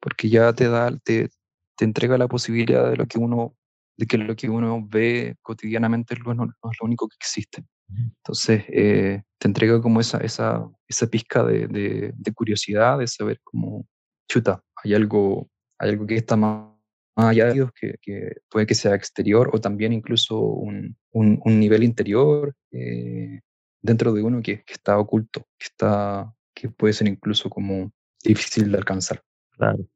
porque 0.00 0.28
ya 0.28 0.52
te 0.52 0.68
da, 0.68 0.96
te, 1.02 1.28
te 1.76 1.84
entrega 1.84 2.18
la 2.18 2.28
posibilidad 2.28 2.88
de 2.88 2.96
lo 2.96 3.06
que 3.06 3.18
uno 3.18 3.56
de 3.96 4.06
que 4.06 4.16
lo 4.16 4.36
que 4.36 4.48
uno 4.48 4.86
ve 4.88 5.34
cotidianamente 5.42 6.14
no, 6.24 6.34
no, 6.34 6.44
es 6.44 6.76
lo 6.80 6.86
único 6.86 7.08
que 7.08 7.16
existe. 7.16 7.64
Entonces, 7.88 8.64
eh, 8.68 9.22
te 9.38 9.48
entrega 9.48 9.80
como 9.80 10.00
esa, 10.00 10.18
esa, 10.18 10.68
esa 10.88 11.06
pizca 11.08 11.44
de, 11.44 11.66
de, 11.68 12.12
de, 12.16 12.32
curiosidad, 12.32 12.98
de 12.98 13.06
saber 13.06 13.40
cómo, 13.44 13.86
chuta, 14.28 14.62
hay 14.82 14.94
algo, 14.94 15.48
hay 15.78 15.90
algo 15.90 16.06
que 16.06 16.16
está 16.16 16.36
más, 16.36 16.72
más 17.16 17.26
allá 17.26 17.46
de 17.46 17.54
Dios, 17.54 17.70
que, 17.78 17.94
que, 18.00 18.32
puede 18.48 18.66
que 18.66 18.74
sea 18.74 18.94
exterior 18.94 19.50
o 19.52 19.60
también 19.60 19.92
incluso 19.92 20.38
un, 20.38 20.96
un, 21.12 21.40
un 21.44 21.60
nivel 21.60 21.84
interior 21.84 22.54
eh, 22.72 23.40
dentro 23.82 24.12
de 24.12 24.22
uno 24.22 24.42
que, 24.42 24.62
que, 24.64 24.72
está 24.72 24.98
oculto, 24.98 25.46
que, 25.58 25.66
está, 25.66 26.34
que 26.54 26.68
puede 26.70 26.92
ser 26.92 27.08
incluso 27.08 27.50
como 27.50 27.92
difícil 28.22 28.70
de 28.70 28.78
alcanzar. 28.78 29.22
Claro 29.50 29.86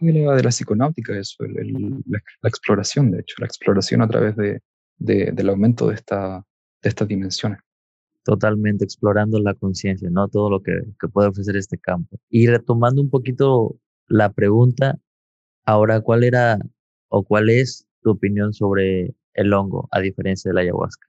de 0.00 0.12
la, 0.12 0.34
de 0.34 0.42
la 0.42 0.50
psiconáutica, 0.50 1.16
eso, 1.18 1.44
el, 1.44 1.72
la, 2.06 2.18
la, 2.42 2.48
exploración, 2.48 3.10
de 3.10 3.20
hecho, 3.20 3.36
la 3.38 3.46
exploración 3.46 4.02
a 4.02 4.08
través 4.08 4.36
de, 4.36 4.60
de, 4.96 5.32
del 5.32 5.48
aumento 5.48 5.88
de, 5.88 5.94
esta, 5.94 6.44
de 6.82 6.88
estas 6.88 7.08
dimensiones. 7.08 7.60
Totalmente 8.24 8.84
explorando 8.84 9.38
la 9.40 9.54
conciencia, 9.54 10.08
¿no? 10.10 10.28
Todo 10.28 10.50
lo 10.50 10.62
que, 10.62 10.72
que 11.00 11.08
puede 11.08 11.28
ofrecer 11.28 11.56
este 11.56 11.78
campo. 11.78 12.18
Y 12.28 12.46
retomando 12.46 13.00
un 13.00 13.10
poquito 13.10 13.76
la 14.06 14.32
pregunta, 14.32 14.98
ahora, 15.68 16.00
¿cuál 16.00 16.24
era 16.24 16.58
o 17.08 17.22
cuál 17.22 17.50
es 17.50 17.86
tu 18.02 18.10
opinión 18.10 18.54
sobre 18.54 19.14
el 19.34 19.52
hongo, 19.52 19.86
a 19.90 20.00
diferencia 20.00 20.48
de 20.48 20.54
la 20.54 20.62
ayahuasca? 20.62 21.06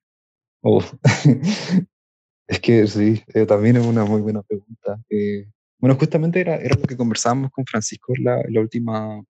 Oh. 0.62 0.84
es 2.48 2.60
que 2.60 2.86
sí, 2.88 3.24
eh, 3.34 3.46
también 3.46 3.78
es 3.78 3.86
una 3.86 4.04
muy 4.04 4.22
buena 4.22 4.44
pregunta. 4.44 5.00
Eh, 5.10 5.48
bueno, 5.78 5.96
justamente 5.96 6.42
era, 6.42 6.60
lo 6.62 6.82
que 6.82 6.98
conversábamos 6.98 7.52
con 7.52 7.66
Francisco 7.66 8.12
en 8.18 8.26
la, 8.26 8.62
última 8.62 9.24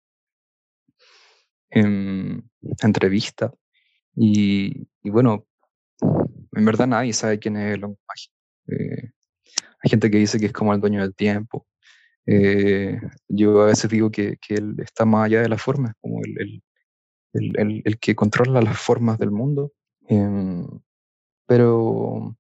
em, 1.69 2.43
entrevista. 2.83 3.53
Y, 4.17 4.89
y, 5.03 5.11
bueno, 5.11 5.47
en 6.01 6.65
verdad 6.65 6.87
nadie 6.87 7.13
sabe 7.13 7.39
quién 7.39 7.59
es 7.59 7.75
el 7.75 7.85
hongo 7.85 7.99
mágico. 8.09 8.35
Eh, 8.69 9.11
hay 9.83 9.91
gente 9.91 10.11
que 10.11 10.17
dice 10.17 10.41
que 10.41 10.47
es 10.47 10.53
como 10.55 10.73
el 10.73 10.81
dueño 10.81 11.03
del 11.03 11.15
tiempo. 11.15 11.68
Eh, 12.31 13.01
yo 13.29 13.63
a 13.63 13.67
veces 13.67 13.91
digo 13.91 14.11
que, 14.11 14.37
que, 14.37 14.55
él 14.55 14.77
está 14.79 15.07
más 15.07 15.27
allá 15.27 15.41
de 15.41 15.49
la 15.49 15.57
forma, 15.57 15.95
como 16.01 16.21
el, 16.23 16.63
el, 17.33 17.53
el, 17.57 17.83
el 17.85 17.99
que 17.99 18.15
controla 18.15 18.61
las 18.61 18.79
formas 18.79 19.19
del 19.19 19.31
mundo. 19.31 19.73
Eh, 20.09 20.67
pero 21.47 22.37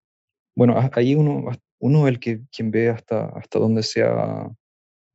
bueno, 0.55 0.90
ahí 0.92 1.14
uno 1.14 1.51
uno 1.81 2.07
es 2.07 2.12
el 2.12 2.20
que 2.20 2.40
quien 2.55 2.70
ve 2.70 2.88
hasta, 2.90 3.27
hasta 3.27 3.59
dónde 3.59 3.83
sea 3.83 4.51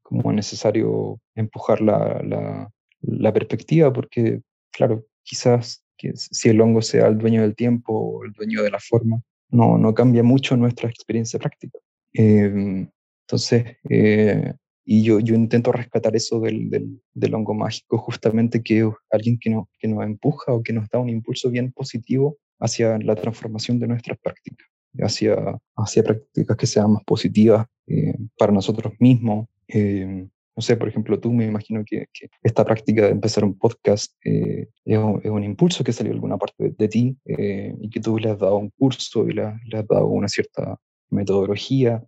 como 0.02 0.32
necesario 0.32 1.20
empujar 1.36 1.82
la, 1.82 2.22
la, 2.24 2.72
la 3.02 3.34
perspectiva, 3.34 3.92
porque 3.92 4.42
claro, 4.72 5.06
quizás 5.24 5.84
que 5.98 6.14
si 6.16 6.50
el 6.50 6.62
hongo 6.62 6.82
sea 6.82 7.08
el 7.08 7.18
dueño 7.18 7.42
del 7.42 7.56
tiempo 7.56 7.94
o 7.94 8.26
el 8.26 8.32
dueño 8.32 8.64
de 8.64 8.72
la 8.72 8.80
forma, 8.80 9.22
no, 9.50 9.78
no 9.78 9.94
cambia 9.94 10.24
mucho 10.24 10.58
nuestra 10.58 10.90
experiencia 10.90 11.40
práctica. 11.40 11.78
Eh, 12.14 12.88
entonces, 13.26 13.78
eh, 13.90 14.54
y 14.86 15.04
yo, 15.04 15.19
yo 15.19 15.36
intento 15.36 15.72
rescatar 15.72 16.15
eso 16.15 16.39
del, 16.39 16.69
del, 16.69 17.02
del, 17.13 17.34
hongo 17.34 17.54
mágico, 17.54 17.98
justamente 17.98 18.62
que 18.62 18.80
es 18.80 18.86
alguien 19.10 19.38
que, 19.39 19.50
no, 19.50 19.69
que 19.80 19.88
nos 19.88 20.04
empuja 20.04 20.54
o 20.54 20.62
que 20.62 20.74
nos 20.74 20.89
da 20.89 21.00
un 21.00 21.10
impulso 21.10 21.50
bien 21.50 21.72
positivo 21.72 22.38
hacia 22.60 22.98
la 23.00 23.15
transformación 23.15 23.80
de 23.80 23.88
nuestras 23.88 24.17
prácticas 24.19 24.67
hacia, 25.00 25.36
hacia 25.76 26.04
prácticas 26.04 26.58
que 26.58 26.67
sean 26.67 26.93
más 26.93 27.04
positivas 27.04 27.65
eh, 27.88 28.15
para 28.38 28.52
nosotros 28.52 28.93
mismos. 29.00 29.48
Eh, 29.67 30.28
no 30.56 30.62
sé, 30.62 30.78
por 30.78 30.88
ejemplo, 30.88 31.19
tú 31.19 31.32
me 31.32 31.46
imagino 31.46 31.84
que, 31.86 32.06
que 32.13 32.30
esta 32.43 32.63
práctica 32.63 33.06
de 33.06 33.12
empezar 33.12 33.43
un 33.43 33.58
podcast 33.58 34.13
eh, 34.24 34.67
es, 34.86 34.98
un, 34.98 35.19
es, 35.24 35.32
un, 35.32 35.43
impulso 35.43 35.84
que 35.84 35.91
salió 35.91 36.12
de 36.12 36.17
alguna 36.17 36.38
parte 36.38 36.65
de, 36.65 36.76
de 36.78 36.88
ti 36.88 37.17
eh, 37.26 37.76
y 37.82 37.89
que 37.89 38.00
tú 38.00 38.19
le 38.19 38.30
has 38.30 38.38
dado 38.38 38.58
un 38.58 38.69
curso 38.69 39.28
y 39.28 39.34
le, 39.34 39.60
le 39.65 39.80
has 39.80 39.88
dado 39.88 40.08
una 40.08 40.28
cierta 40.28 40.78
metodología. 41.10 42.04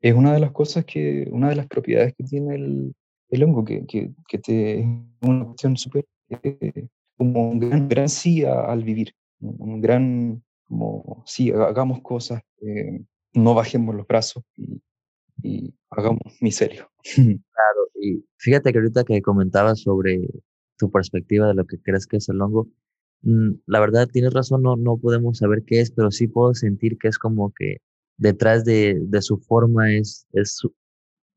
Es 0.00 0.14
una 0.14 0.32
de 0.32 0.40
las 0.40 0.52
cosas 0.52 0.84
que, 0.84 1.28
una 1.30 1.48
de 1.48 1.56
las 1.56 1.66
propiedades 1.66 2.14
que 2.14 2.24
tiene 2.24 2.54
el, 2.54 2.94
el 3.30 3.42
hongo, 3.42 3.64
que, 3.64 3.84
que, 3.86 4.10
que 4.28 4.38
te 4.38 4.80
es 4.80 4.86
una 5.22 5.44
cuestión 5.46 5.76
súper, 5.76 6.06
eh, 6.42 6.88
como 7.16 7.50
un 7.50 7.58
gran, 7.58 7.88
gran 7.88 8.08
sí 8.08 8.44
al 8.44 8.84
vivir, 8.84 9.12
un 9.40 9.80
gran 9.80 10.42
como, 10.68 11.22
sí, 11.26 11.50
hagamos 11.50 12.00
cosas, 12.02 12.42
eh, 12.60 13.00
no 13.32 13.54
bajemos 13.54 13.94
los 13.94 14.06
brazos 14.06 14.44
y, 14.56 14.82
y 15.42 15.74
hagamos 15.90 16.20
miseria. 16.40 16.88
Claro, 17.14 17.88
y 18.00 18.24
fíjate 18.36 18.72
que 18.72 18.78
ahorita 18.78 19.04
que 19.04 19.22
comentabas 19.22 19.80
sobre 19.80 20.20
tu 20.76 20.90
perspectiva 20.90 21.48
de 21.48 21.54
lo 21.54 21.66
que 21.66 21.80
crees 21.80 22.06
que 22.06 22.18
es 22.18 22.28
el 22.28 22.40
hongo, 22.40 22.68
mm, 23.22 23.52
la 23.66 23.80
verdad 23.80 24.08
tienes 24.08 24.32
razón, 24.32 24.62
no, 24.62 24.76
no 24.76 24.96
podemos 24.98 25.38
saber 25.38 25.64
qué 25.64 25.80
es, 25.80 25.90
pero 25.90 26.10
sí 26.10 26.28
puedo 26.28 26.54
sentir 26.54 26.98
que 26.98 27.08
es 27.08 27.18
como 27.18 27.52
que 27.52 27.78
detrás 28.18 28.64
de, 28.64 28.98
de 29.00 29.22
su 29.22 29.38
forma 29.38 29.92
es, 29.92 30.26
es, 30.32 30.60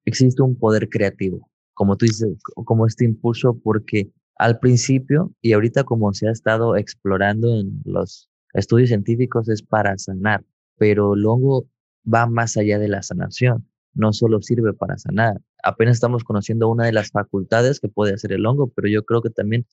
existe 0.05 0.41
un 0.41 0.57
poder 0.57 0.89
creativo, 0.89 1.49
como 1.73 1.95
tú 1.95 2.05
dices, 2.05 2.37
como 2.65 2.85
este 2.85 3.05
impulso, 3.05 3.57
porque 3.63 4.11
al 4.35 4.59
principio 4.59 5.31
y 5.41 5.53
ahorita 5.53 5.83
como 5.83 6.11
se 6.13 6.27
ha 6.27 6.31
estado 6.31 6.75
explorando 6.75 7.59
en 7.59 7.81
los 7.85 8.29
estudios 8.53 8.89
científicos 8.89 9.47
es 9.47 9.61
para 9.61 9.97
sanar, 9.97 10.43
pero 10.77 11.13
el 11.13 11.25
hongo 11.25 11.67
va 12.11 12.25
más 12.25 12.57
allá 12.57 12.79
de 12.79 12.87
la 12.87 13.03
sanación, 13.03 13.67
no 13.93 14.11
solo 14.13 14.41
sirve 14.41 14.73
para 14.73 14.97
sanar. 14.97 15.39
Apenas 15.63 15.97
estamos 15.97 16.23
conociendo 16.23 16.69
una 16.69 16.85
de 16.85 16.91
las 16.91 17.11
facultades 17.11 17.79
que 17.79 17.87
puede 17.87 18.13
hacer 18.13 18.31
el 18.33 18.45
hongo, 18.45 18.71
pero 18.75 18.87
yo 18.87 19.05
creo 19.05 19.21
que 19.21 19.29
también 19.29 19.67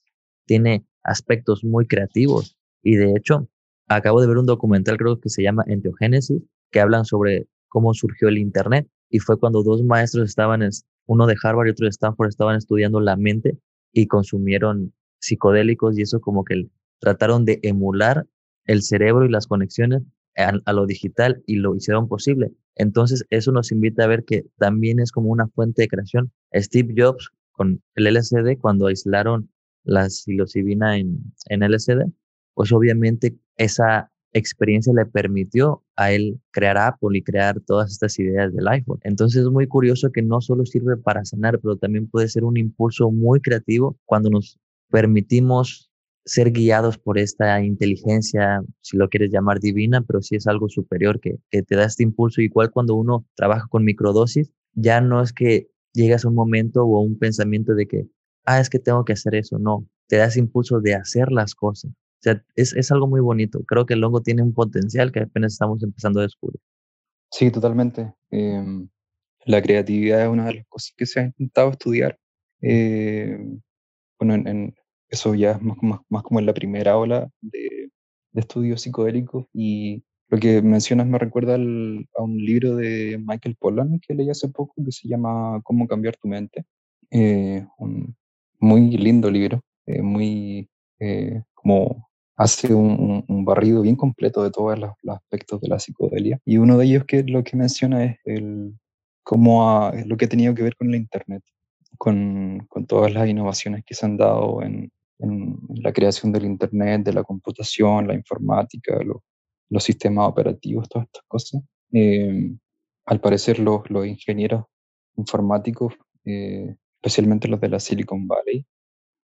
tiene 0.45 0.85
aspectos 1.03 1.63
muy 1.63 1.87
creativos. 1.87 2.55
Y 2.83 2.95
de 2.95 3.13
hecho, 3.15 3.49
acabo 3.87 4.21
de 4.21 4.27
ver 4.27 4.37
un 4.37 4.45
documental, 4.45 4.97
creo 4.97 5.19
que 5.19 5.29
se 5.29 5.41
llama 5.41 5.63
Enteogénesis, 5.67 6.43
que 6.71 6.79
hablan 6.79 7.05
sobre 7.05 7.47
cómo 7.67 7.93
surgió 7.93 8.27
el 8.27 8.37
Internet. 8.37 8.87
Y 9.09 9.19
fue 9.19 9.39
cuando 9.39 9.63
dos 9.63 9.83
maestros 9.83 10.29
estaban, 10.29 10.67
uno 11.05 11.27
de 11.27 11.35
Harvard 11.41 11.67
y 11.67 11.71
otro 11.71 11.85
de 11.85 11.89
Stanford, 11.89 12.29
estaban 12.29 12.57
estudiando 12.57 12.99
la 12.99 13.15
mente 13.15 13.57
y 13.91 14.07
consumieron 14.07 14.93
psicodélicos 15.19 15.97
y 15.97 16.03
eso 16.03 16.21
como 16.21 16.43
que 16.43 16.69
trataron 16.99 17.45
de 17.45 17.59
emular 17.63 18.27
el 18.65 18.83
cerebro 18.83 19.25
y 19.25 19.29
las 19.29 19.47
conexiones 19.47 20.03
a, 20.35 20.73
lo 20.73 20.85
digital 20.85 21.43
y 21.47 21.55
lo 21.55 21.75
hicieron 21.75 22.07
posible. 22.07 22.53
Entonces, 22.75 23.25
eso 23.29 23.51
nos 23.51 23.71
invita 23.71 24.03
a 24.03 24.07
ver 24.07 24.23
que 24.23 24.45
también 24.57 24.99
es 24.99 25.11
como 25.11 25.29
una 25.29 25.47
fuente 25.47 25.81
de 25.81 25.87
creación. 25.87 26.31
Steve 26.53 26.93
Jobs 26.95 27.31
con 27.51 27.81
el 27.95 28.07
LCD, 28.07 28.57
cuando 28.59 28.87
aislaron 28.87 29.49
la 29.83 30.09
psilocibina 30.09 30.97
en, 30.97 31.19
en 31.47 31.63
LCD, 31.63 32.05
pues 32.53 32.71
obviamente 32.71 33.37
esa 33.57 34.11
experiencia 34.33 34.93
le 34.93 35.05
permitió 35.05 35.83
a 35.95 36.11
él 36.11 36.39
crear 36.51 36.77
Apple 36.77 37.17
y 37.17 37.23
crear 37.23 37.59
todas 37.61 37.91
estas 37.91 38.17
ideas 38.19 38.53
del 38.53 38.67
iPhone. 38.67 38.99
Entonces 39.03 39.41
es 39.43 39.49
muy 39.49 39.67
curioso 39.67 40.11
que 40.11 40.21
no 40.21 40.41
solo 40.41 40.65
sirve 40.65 40.97
para 40.97 41.25
sanar, 41.25 41.59
pero 41.59 41.77
también 41.77 42.07
puede 42.07 42.27
ser 42.27 42.43
un 42.43 42.57
impulso 42.57 43.11
muy 43.11 43.41
creativo 43.41 43.97
cuando 44.05 44.29
nos 44.29 44.59
permitimos 44.89 45.89
ser 46.25 46.51
guiados 46.51 46.97
por 46.97 47.17
esta 47.17 47.61
inteligencia, 47.63 48.61
si 48.81 48.97
lo 48.97 49.09
quieres 49.09 49.31
llamar 49.31 49.59
divina, 49.59 50.01
pero 50.01 50.21
sí 50.21 50.35
es 50.35 50.47
algo 50.47 50.69
superior 50.69 51.19
que, 51.19 51.39
te 51.49 51.75
da 51.75 51.85
este 51.85 52.03
impulso. 52.03 52.41
Igual 52.41 52.71
cuando 52.71 52.95
uno 52.95 53.25
trabaja 53.35 53.67
con 53.67 53.83
microdosis, 53.83 54.51
ya 54.73 55.01
no 55.01 55.21
es 55.21 55.33
que 55.33 55.69
llegas 55.93 56.25
a 56.25 56.27
un 56.27 56.35
momento 56.35 56.83
o 56.83 57.01
un 57.01 57.17
pensamiento 57.17 57.73
de 57.73 57.87
que, 57.87 58.07
ah, 58.45 58.59
es 58.59 58.69
que 58.69 58.79
tengo 58.79 59.05
que 59.05 59.13
hacer 59.13 59.33
eso. 59.35 59.57
No, 59.57 59.87
te 60.07 60.17
da 60.17 60.25
ese 60.25 60.39
impulso 60.39 60.79
de 60.81 60.93
hacer 60.93 61.31
las 61.31 61.55
cosas. 61.55 61.91
O 62.19 62.21
sea, 62.21 62.43
es, 62.55 62.73
es 62.73 62.91
algo 62.91 63.07
muy 63.07 63.21
bonito. 63.21 63.63
Creo 63.65 63.85
que 63.85 63.93
el 63.93 64.03
hongo 64.03 64.21
tiene 64.21 64.43
un 64.43 64.53
potencial 64.53 65.11
que 65.11 65.21
apenas 65.21 65.53
estamos 65.53 65.81
empezando 65.83 66.19
a 66.19 66.23
descubrir. 66.23 66.59
Sí, 67.31 67.49
totalmente. 67.49 68.13
Eh, 68.31 68.63
la 69.45 69.61
creatividad 69.61 70.23
es 70.23 70.27
una 70.27 70.47
de 70.47 70.55
las 70.55 70.67
cosas 70.67 70.93
que 70.97 71.05
se 71.05 71.19
ha 71.19 71.23
intentado 71.23 71.71
estudiar. 71.71 72.19
Eh, 72.61 73.39
bueno, 74.19 74.33
en, 74.33 74.47
en, 74.47 74.75
eso 75.09 75.33
ya 75.35 75.51
es 75.51 75.61
más, 75.61 75.77
más, 75.81 76.01
más 76.09 76.23
como 76.23 76.39
en 76.39 76.45
la 76.45 76.53
primera 76.53 76.97
ola 76.97 77.29
de, 77.41 77.89
estudios 78.33 78.81
psicodélicos 78.81 79.47
y 79.53 80.03
lo 80.29 80.37
que 80.37 80.61
mencionas 80.61 81.07
me 81.07 81.17
recuerda 81.17 81.55
a 81.55 81.57
un 81.57 82.37
libro 82.37 82.75
de 82.75 83.17
Michael 83.19 83.57
Pollan 83.59 83.99
que 83.99 84.13
leí 84.13 84.29
hace 84.29 84.47
poco 84.49 84.75
que 84.85 84.91
se 84.91 85.07
llama 85.07 85.59
Cómo 85.63 85.87
cambiar 85.87 86.15
tu 86.15 86.27
mente. 86.27 86.63
Eh, 87.09 87.65
un 87.79 88.15
muy 88.59 88.91
lindo 88.97 89.31
libro, 89.31 89.61
eh, 89.87 90.01
muy 90.03 90.69
eh, 90.99 91.41
como 91.55 92.08
hace 92.39 92.73
un, 92.73 93.43
barrido 93.43 93.81
bien 93.81 93.97
completo 93.97 94.41
de 94.43 94.49
todos 94.49 94.79
los, 94.79 94.91
aspectos 95.09 95.59
de 95.59 95.67
la 95.67 95.77
psicodelia. 95.77 96.39
Y 96.45 96.57
uno 96.57 96.77
de 96.77 96.85
ellos 96.85 97.03
que 97.05 97.23
lo 97.23 97.43
que 97.43 97.57
menciona 97.57 98.05
es 98.05 98.17
el, 98.23 98.79
cómo 99.23 99.91
lo 100.05 100.15
que 100.15 100.25
ha 100.25 100.29
tenido 100.29 100.55
que 100.55 100.63
ver 100.63 100.77
con 100.77 100.89
la 100.89 100.95
Internet, 100.95 101.43
con, 101.97 102.65
con 102.69 102.85
todas 102.87 103.13
las 103.13 103.27
innovaciones 103.27 103.83
que 103.85 103.93
se 103.93 104.05
han 104.05 104.15
dado 104.15 104.63
en, 104.63 104.89
en, 105.19 105.57
la 105.83 105.91
creación 105.91 106.31
del 106.31 106.45
Internet, 106.45 107.03
de 107.03 107.13
la 107.13 107.23
computación, 107.23 108.07
la 108.07 108.13
informática, 108.13 108.97
los 109.69 109.83
sistemas 109.83 110.29
operativos, 110.29 110.87
todas 110.87 111.07
estas 111.07 111.23
cosas. 111.27 111.61
Eh, 111.91 112.55
al 113.05 113.19
parecer 113.19 113.59
los, 113.59 113.89
los 113.89 114.07
ingenieros 114.07 114.63
informáticos, 115.17 115.93
eh, 116.23 116.73
especialmente 117.01 117.49
los 117.49 117.59
de 117.59 117.67
la 117.67 117.81
Silicon 117.81 118.27
Valley, 118.29 118.65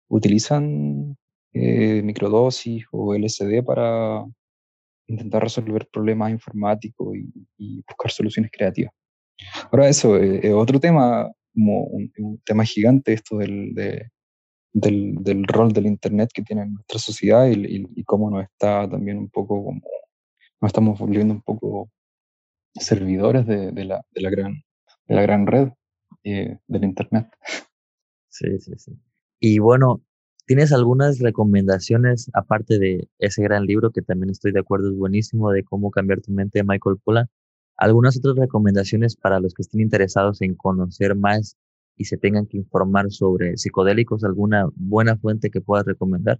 utilizan 0.10 1.17
eh, 1.54 2.02
microdosis 2.04 2.86
o 2.92 3.16
LSD 3.16 3.64
para 3.66 4.26
intentar 5.08 5.44
resolver 5.44 5.88
problemas 5.92 6.32
informáticos 6.32 7.16
y, 7.58 7.84
buscar 7.88 8.12
soluciones 8.12 8.52
creativas. 8.52 8.94
Ahora 9.72 9.90
eso 9.90 10.18
es 10.18 10.54
otro 10.54 10.80
tema, 10.80 11.32
como 11.54 11.84
un, 11.86 12.42
tema 12.46 12.64
gigante 12.64 13.14
esto 13.14 13.38
del, 13.38 13.74
del, 14.74 15.16
del, 15.24 15.44
rol 15.46 15.72
del 15.72 15.88
Internet 15.88 16.30
que 16.34 16.44
tiene 16.44 16.64
en 16.64 16.74
nuestra 16.74 17.00
sociedad 17.00 17.48
y, 17.48 17.88
y, 17.96 18.04
cómo 18.04 18.30
nos 18.30 18.44
está 18.44 18.88
también 18.90 19.18
un 19.18 19.30
poco 19.30 19.64
como, 19.64 19.82
nos 20.62 20.70
estamos 20.70 21.00
volviendo 21.00 21.34
un 21.34 21.42
poco 21.42 21.90
servidores 22.74 23.48
de, 23.48 23.72
de, 23.72 23.86
la, 23.86 24.06
de 24.12 24.22
la, 24.22 24.30
gran, 24.30 24.64
de 25.08 25.16
la 25.16 25.22
gran 25.22 25.48
red 25.48 25.70
eh, 26.24 26.58
del 26.68 26.84
Internet. 26.84 27.28
Sí, 28.30 28.60
sí, 28.60 28.74
sí. 28.78 28.92
Y 29.40 29.60
bueno, 29.60 30.02
¿Tienes 30.50 30.74
algunas 30.74 31.20
recomendaciones, 31.20 32.32
aparte 32.34 32.80
de 32.80 33.08
ese 33.20 33.44
gran 33.44 33.68
libro 33.68 33.92
que 33.92 34.02
también 34.02 34.32
estoy 34.32 34.52
de 34.52 34.62
acuerdo, 34.62 34.90
es 34.90 34.98
buenísimo, 34.98 35.52
de 35.52 35.64
cómo 35.64 35.92
cambiar 35.92 36.22
tu 36.22 36.32
mente 36.32 36.58
de 36.58 36.64
Michael 36.64 36.98
Pollan? 37.04 37.28
¿Algunas 37.78 38.18
otras 38.18 38.36
recomendaciones 38.36 39.16
para 39.16 39.40
los 39.40 39.54
que 39.54 39.62
estén 39.62 39.80
interesados 39.80 40.42
en 40.42 40.56
conocer 40.56 41.16
más 41.16 41.56
y 41.96 42.06
se 42.06 42.18
tengan 42.18 42.48
que 42.48 42.58
informar 42.58 43.12
sobre 43.12 43.58
psicodélicos? 43.58 44.24
¿Alguna 44.24 44.68
buena 44.74 45.16
fuente 45.18 45.52
que 45.52 45.62
puedas 45.62 45.86
recomendar? 45.86 46.40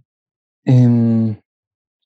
Eh, 0.64 1.40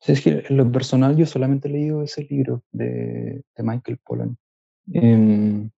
es 0.06 0.20
que 0.20 0.44
en 0.46 0.58
lo 0.58 0.70
personal 0.70 1.16
yo 1.16 1.24
solamente 1.24 1.68
he 1.68 1.72
leído 1.72 2.02
ese 2.02 2.26
libro 2.28 2.62
de, 2.70 3.42
de 3.56 3.62
Michael 3.62 3.98
Pollan. 4.04 4.36
Em, 4.92 5.70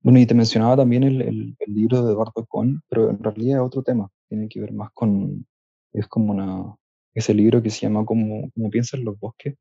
bueno, 0.00 0.18
y 0.18 0.24
te 0.24 0.32
mencionaba 0.32 0.78
también 0.78 1.02
el, 1.02 1.20
el, 1.20 1.56
el, 1.58 1.74
libro 1.74 2.06
de 2.06 2.12
Eduardo 2.14 2.46
Cohn, 2.46 2.80
pero 2.88 3.10
en 3.10 3.22
realidad 3.22 3.58
es 3.58 3.66
otro 3.66 3.82
tema. 3.82 4.08
Tiene 4.30 4.48
que 4.48 4.60
ver 4.60 4.72
más 4.72 4.90
con, 4.92 5.46
es 5.92 6.06
como 6.06 6.32
una, 6.32 6.76
ese 7.14 7.34
libro 7.34 7.62
que 7.62 7.70
se 7.70 7.80
llama 7.80 8.04
Como, 8.04 8.50
como 8.52 8.70
piensan 8.70 9.04
los 9.04 9.18
bosques, 9.18 9.54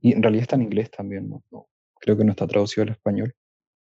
y 0.00 0.12
en 0.12 0.22
realidad 0.22 0.42
está 0.42 0.56
en 0.56 0.62
inglés 0.62 0.90
también, 0.90 1.28
¿no? 1.28 1.42
creo 2.00 2.16
que 2.16 2.24
no 2.24 2.30
está 2.30 2.46
traducido 2.46 2.84
al 2.84 2.90
español. 2.90 3.34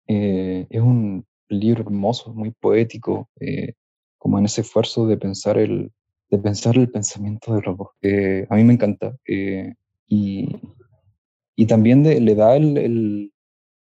Eh, 0.07 0.67
es 0.69 0.81
un 0.81 1.25
libro 1.49 1.83
hermoso, 1.83 2.33
muy 2.33 2.51
poético, 2.51 3.29
eh, 3.39 3.73
como 4.17 4.39
en 4.39 4.45
ese 4.45 4.61
esfuerzo 4.61 5.07
de 5.07 5.17
pensar 5.17 5.57
el, 5.57 5.91
de 6.29 6.37
pensar 6.37 6.77
el 6.77 6.89
pensamiento 6.89 7.55
de 7.55 7.61
los 7.61 7.77
bosques. 7.77 8.47
a 8.49 8.55
mí 8.55 8.63
me 8.63 8.73
encanta. 8.73 9.15
Eh, 9.27 9.73
y, 10.07 10.49
y 11.55 11.65
también 11.67 12.03
de, 12.03 12.19
le 12.19 12.35
da 12.35 12.55
el, 12.55 12.77
el, 12.77 13.33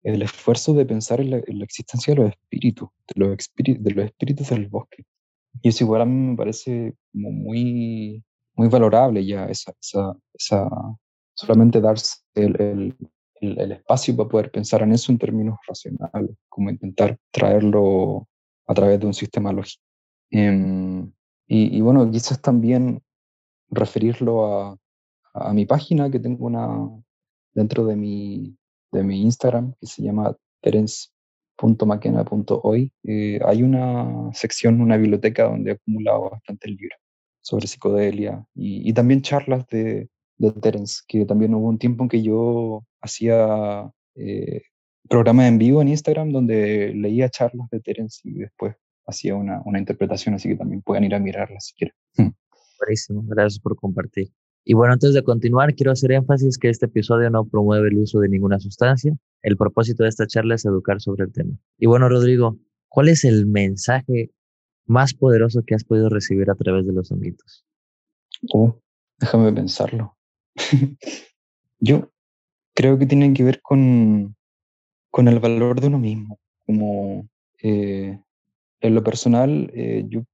el, 0.03 0.23
esfuerzo 0.23 0.75
de 0.75 0.87
pensar 0.87 1.21
en 1.21 1.31
la, 1.31 1.43
en 1.47 1.59
la, 1.59 1.65
existencia 1.65 2.15
de 2.15 2.23
los 2.23 2.31
espíritus, 2.31 2.89
de 3.15 3.21
los, 3.21 3.39
espíritus, 3.39 3.85
de 3.85 3.91
los 3.93 4.05
espíritus 4.07 4.49
del 4.49 4.69
bosque. 4.69 5.05
Y 5.63 5.69
eso 5.69 5.85
igual 5.85 6.03
a 6.03 6.05
mí 6.05 6.15
me 6.31 6.37
parece 6.37 6.95
como 7.13 7.31
muy, 7.31 8.23
muy 8.55 8.69
valorable 8.69 9.25
ya, 9.25 9.47
esa, 9.47 9.73
esa, 9.81 10.15
esa 10.33 10.69
solamente 11.35 11.81
darse 11.81 12.19
el, 12.35 12.61
el, 13.41 13.59
el, 13.59 13.73
espacio 13.73 14.17
para 14.17 14.29
poder 14.29 14.51
pensar 14.51 14.83
en 14.83 14.93
eso 14.93 15.13
en 15.13 15.19
términos 15.19 15.59
racionales, 15.67 16.37
como 16.49 16.71
intentar 16.71 17.19
traerlo 17.31 18.29
a 18.67 18.75
través 18.75 19.01
de 19.01 19.07
un 19.07 19.15
sistema 19.15 19.53
lógico. 19.53 19.83
Em, 20.31 21.13
y, 21.47 21.77
y, 21.77 21.81
bueno, 21.81 22.11
quizás 22.11 22.41
también 22.41 23.03
referirlo 23.71 24.47
a, 24.47 24.79
a, 25.35 25.53
mi 25.53 25.67
página 25.67 26.11
que 26.11 26.19
tengo 26.19 26.47
una 26.47 26.89
dentro 27.53 27.85
de 27.85 27.97
mi, 27.97 28.57
de 28.93 29.03
mi 29.03 29.23
Instagram 29.23 29.75
que 29.81 29.87
se 29.87 30.03
llama 30.03 30.37
Terence 30.61 31.09
.maquena.hoy 31.57 32.93
eh, 33.05 33.41
hay 33.45 33.63
una 33.63 34.33
sección, 34.33 34.81
una 34.81 34.97
biblioteca 34.97 35.45
donde 35.45 35.71
he 35.71 35.75
acumulado 35.75 36.31
bastantes 36.31 36.71
libros 36.71 36.99
sobre 37.41 37.67
psicodelia 37.67 38.45
y, 38.55 38.93
también 38.95 39.23
charlas 39.23 39.67
de, 39.69 40.09
de, 40.39 40.53
Terence, 40.53 41.03
que 41.07 41.27
también 41.27 41.55
hubo 41.55 41.69
un 41.69 41.79
tiempo 41.79 42.05
en 42.05 42.09
que 42.09 42.23
yo 42.23 42.85
hacía 43.03 43.91
eh, 44.15 44.63
programas 45.09 45.49
en 45.49 45.59
vivo 45.59 45.83
en 45.83 45.89
Instagram 45.89 46.33
donde 46.33 46.95
leía 46.95 47.29
charlas 47.29 47.69
de 47.71 47.81
Terence 47.81 48.21
y 48.25 48.39
después 48.39 48.75
hacía 49.07 49.35
una, 49.35 49.61
una 49.65 49.79
interpretación, 49.79 50.35
así 50.35 50.49
que 50.49 50.57
también 50.57 50.81
pueden 50.83 51.05
ir 51.05 51.15
a 51.15 51.21
mirarlas 51.21 51.67
si 51.67 51.75
quieren. 51.75 51.97
Buenísimo, 52.79 53.23
gracias 53.27 53.61
por 53.61 53.77
compartir. 53.77 54.33
Y 54.65 54.75
bueno, 54.75 54.95
antes 54.95 55.13
de 55.13 55.23
continuar, 55.23 55.75
quiero 55.75 55.93
hacer 55.93 56.13
énfasis 56.13 56.57
que 56.59 56.71
este 56.71 56.87
episodio 56.87 57.29
no 57.29 57.45
promueve 57.45 57.89
el 57.89 57.99
uso 57.99 58.21
de 58.21 58.31
ninguna 58.31 58.59
sustancia. 58.59 59.15
El 59.43 59.57
propósito 59.57 60.05
de 60.05 60.09
esta 60.09 60.27
charla 60.27 60.55
es 60.55 60.65
educar 60.65 61.01
sobre 61.01 61.25
el 61.25 61.33
tema. 61.33 61.59
Y 61.79 61.87
bueno, 61.87 62.09
Rodrigo, 62.09 62.57
¿cuál 62.89 63.11
es 63.11 63.25
el 63.25 63.47
mensaje 63.47 64.31
más 64.87 65.13
poderoso 65.13 65.63
que 65.67 65.75
has 65.75 65.85
podido 65.85 66.09
recibir 66.09 66.51
a 66.51 66.55
través 66.55 66.87
de 66.87 66.95
los 66.95 67.13
ámbitos? 67.13 67.67
Oh, 68.53 68.81
déjame 69.19 69.53
pensarlo. 69.53 70.17
Yo 71.79 72.11
creo 72.75 72.99
que 72.99 73.07
tiene 73.07 73.35
que 73.35 73.45
ver 73.45 73.61
con, 73.61 74.35
con 75.11 75.29
el 75.29 75.41
valor 75.41 75.81
de 75.81 75.89
uno 75.89 75.99
mismo. 75.99 76.39
Como 76.67 77.29
eh, 77.63 78.19
en 78.81 78.95
lo 78.95 79.03
personal, 79.03 79.71
eh, 79.75 80.05
yo 80.09 80.25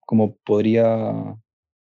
como 0.00 0.36
podría 0.36 1.36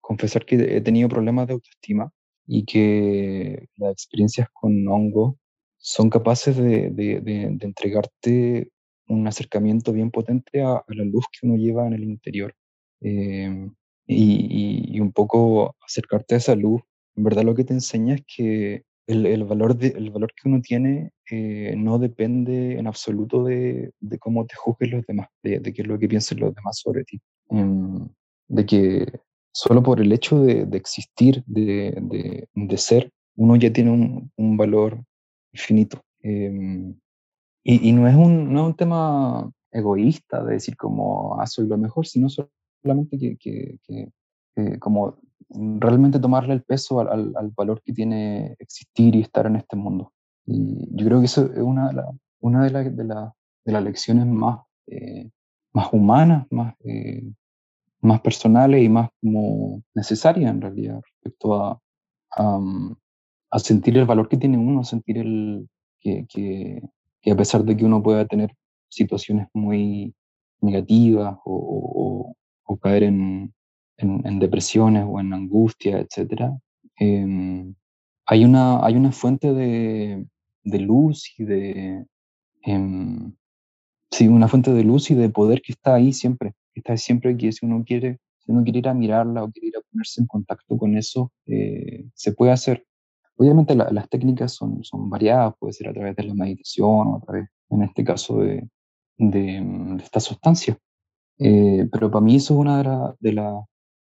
confesar 0.10 0.44
que 0.44 0.56
he 0.56 0.82
tenido 0.82 1.08
problemas 1.08 1.46
de 1.46 1.54
autoestima 1.54 2.12
y 2.48 2.66
que 2.66 3.68
las 3.78 3.92
experiencias 3.92 4.48
con 4.52 4.88
hongo 4.88 5.38
son 5.78 6.10
capaces 6.10 6.58
de, 6.58 6.90
de, 6.90 7.22
de, 7.22 7.66
entregarte 7.72 8.72
un 9.08 9.28
acercamiento 9.28 9.94
bien 9.94 10.10
potente 10.10 10.64
a, 10.64 10.84
la 10.88 11.04
luz 11.04 11.26
que 11.32 11.46
uno 11.46 11.58
lleva 11.58 11.86
en 11.86 11.94
el 11.94 12.04
interior. 12.04 12.56
Eh, 13.02 13.70
y, 14.08 14.96
y, 14.96 15.00
un 15.00 15.12
poco 15.12 15.76
acercarte 15.86 16.34
a 16.34 16.40
esa 16.40 16.56
luz, 16.56 16.82
en 17.16 17.24
verdad 17.24 17.44
lo 17.44 17.54
que 17.54 17.64
te 17.64 17.76
enseña 17.76 18.16
es 18.16 18.24
que 18.26 18.84
el, 19.06 19.28
el 19.28 19.44
valor, 19.44 19.78
de, 19.78 19.90
el 19.90 20.10
valor 20.10 20.32
que 20.34 20.50
uno 20.50 20.60
tiene 20.60 21.12
eh, 21.30 21.76
no 21.78 22.00
depende 22.00 22.80
en 22.80 22.88
absoluto 22.88 23.44
de, 23.44 23.92
de, 24.00 24.18
cómo 24.18 24.48
te 24.48 24.56
juzguen 24.56 24.90
los 24.90 25.06
demás, 25.06 25.28
de, 25.44 25.62
qué 25.62 25.84
es 25.84 25.88
lo 25.88 26.00
que 26.00 26.08
piensen 26.08 26.40
los 26.40 26.56
demás 26.56 26.80
sobre 26.80 27.04
ti. 27.04 27.22
Um, 27.50 28.10
de 28.48 28.66
que 28.66 29.20
solo 29.52 29.84
por 29.84 30.00
el 30.00 30.12
hecho 30.12 30.42
de, 30.42 30.66
de 30.66 30.78
existir, 30.78 31.44
de, 31.46 32.48
de, 32.54 32.78
ser, 32.78 33.12
uno 33.36 33.56
ya 33.56 33.72
tiene 33.72 33.92
un, 33.92 34.32
un 34.36 34.58
valor 34.58 35.04
infinito. 35.54 36.02
Em, 36.22 36.96
y, 37.64 37.90
y, 37.90 37.92
no, 37.94 38.08
es 38.08 38.16
un, 38.16 38.54
no 38.54 38.62
es 38.62 38.66
un 38.68 38.76
tema 38.76 39.52
egoísta 39.72 40.44
de 40.44 40.54
decir 40.54 40.76
como, 40.78 41.40
ah, 41.40 41.48
soy 41.48 41.68
lo 41.68 41.78
mejor, 41.78 42.06
sino 42.06 42.28
solamente 42.30 43.18
que, 43.18 43.38
que, 43.38 43.78
que, 43.84 44.80
como 44.80 45.18
realmente 45.50 46.20
tomarle 46.20 46.54
el 46.54 46.64
peso 46.64 47.00
al, 47.00 47.34
al, 47.36 47.52
valor 47.56 47.82
que 47.84 47.94
tiene 47.94 48.56
existir 48.60 49.16
y 49.16 49.22
estar 49.22 49.46
en 49.48 49.56
este 49.56 49.76
mundo. 49.76 50.14
Y 50.46 50.88
yo 50.96 51.06
creo 51.06 51.20
que 51.20 51.26
eso 51.26 51.46
es 51.46 51.60
una 51.60 51.92
una 52.42 52.64
de, 52.64 52.70
la, 52.72 52.84
de, 52.84 53.04
la, 53.04 53.36
de 53.66 53.72
las 53.72 53.84
lecciones 53.84 54.26
más, 54.26 54.62
eh, 54.88 55.30
más 55.74 55.92
humanas, 55.92 56.48
más, 56.52 56.76
eh, 56.84 57.32
más 58.02 58.22
personales 58.22 58.84
y 58.84 58.90
más 58.90 59.10
como 59.22 59.84
necesarias 59.94 60.52
en 60.52 60.62
realidad 60.62 61.02
respecto 61.02 61.56
a, 61.56 61.82
a, 63.52 63.60
sentir 63.60 63.98
el 63.98 64.06
valor 64.06 64.30
que 64.30 64.38
tiene 64.38 64.58
uno, 64.58 64.84
sentir 64.84 65.18
el, 65.18 65.68
que, 66.00 66.26
que, 66.30 67.32
a 67.32 67.36
pesar 67.36 67.64
de 67.64 67.76
que 67.76 67.86
uno 67.86 68.02
pueda 68.02 68.26
tener 68.26 68.56
situaciones 68.88 69.48
muy 69.54 70.14
negativas 70.62 71.38
o, 71.46 72.34
o, 72.64 72.78
caer 72.78 73.04
en, 73.04 73.54
en, 73.98 74.40
depresiones 74.40 75.06
o 75.08 75.20
en 75.20 75.34
angustia, 75.34 76.00
etc., 76.00 76.52
em, 76.98 77.74
hay, 78.26 78.46
una, 78.46 78.86
hay 78.86 78.96
una 78.96 79.12
fuente 79.12 79.54
de, 79.54 80.26
de 80.64 80.80
luz 80.80 81.34
y 81.38 81.44
de... 81.44 82.06
Eh, 82.66 83.32
sí, 84.12 84.28
una 84.28 84.48
fuente 84.48 84.72
de 84.72 84.84
luz 84.84 85.12
y 85.12 85.16
de 85.16 85.30
poder 85.30 85.62
que 85.62 85.74
está 85.74 85.96
ahí 85.96 86.14
siempre 86.14 86.54
está 86.80 86.98
siempre 86.98 87.36
que 87.38 87.52
si 87.52 87.66
uno 87.66 87.84
quiere, 87.86 88.20
si 88.40 88.52
uno 88.52 88.64
quiere 88.64 88.80
ir 88.80 88.88
a 88.88 88.94
mirarla 88.94 89.44
o 89.44 89.52
quiere 89.52 89.68
ir 89.68 89.78
a 89.78 89.82
ponerse 89.92 90.22
en 90.22 90.28
contacto 90.28 90.78
con 90.78 90.98
eso, 90.98 91.32
eh, 91.46 92.06
se 92.14 92.34
puede 92.34 92.52
hacer. 92.52 92.86
Obviamente 93.38 93.76
las 93.76 94.10
técnicas 94.10 94.54
son, 94.54 94.84
son 94.84 95.10
variadas, 95.10 95.54
puede 95.60 95.74
ser 95.74 95.88
a 95.88 95.94
través 95.94 96.16
de 96.16 96.24
la 96.24 96.34
meditación 96.34 97.08
o 97.08 97.18
a 97.18 97.22
través, 97.22 97.50
en 97.70 97.84
este 97.84 98.04
caso, 98.04 98.40
de, 98.40 98.68
de, 99.18 99.98
esta 100.04 100.20
sustancia. 100.20 100.78
Eh, 101.38 101.88
pero 101.92 102.12
para 102.12 102.26
mí 102.26 102.36
eso 102.36 102.56
es 102.56 102.60
una 102.60 102.84
de, 102.84 103.16
de, 103.20 103.34
la, 103.34 103.64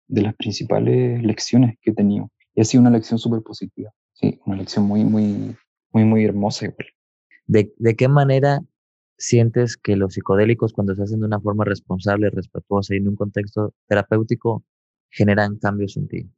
de 0.06 0.22
las 0.22 0.34
principales 0.34 1.22
lecciones 1.22 1.76
que 1.80 1.92
he 1.92 1.94
tenido. 1.94 2.30
ha 2.58 2.64
sido 2.64 2.82
una 2.82 2.90
lección 2.90 3.18
súper 3.18 3.42
positiva. 3.42 3.90
Sí, 4.12 4.38
una 4.44 4.56
lección 4.56 4.84
muy, 4.84 5.02
muy, 5.04 5.56
muy, 5.92 6.04
muy 6.04 6.24
hermosa 6.24 6.66
igual. 6.66 6.88
¿De, 7.46 7.72
¿De 7.78 7.96
qué 7.96 8.08
manera 8.08 8.62
sientes 9.22 9.76
que 9.76 9.96
los 9.96 10.14
psicodélicos, 10.14 10.72
cuando 10.72 10.94
se 10.94 11.02
hacen 11.02 11.20
de 11.20 11.26
una 11.26 11.40
forma 11.40 11.64
responsable, 11.64 12.28
respetuosa 12.30 12.94
y 12.94 12.98
en 12.98 13.08
un 13.08 13.16
contexto 13.16 13.72
terapéutico, 13.86 14.64
generan 15.10 15.58
cambios 15.58 15.96
en 15.96 16.08
ti? 16.08 16.30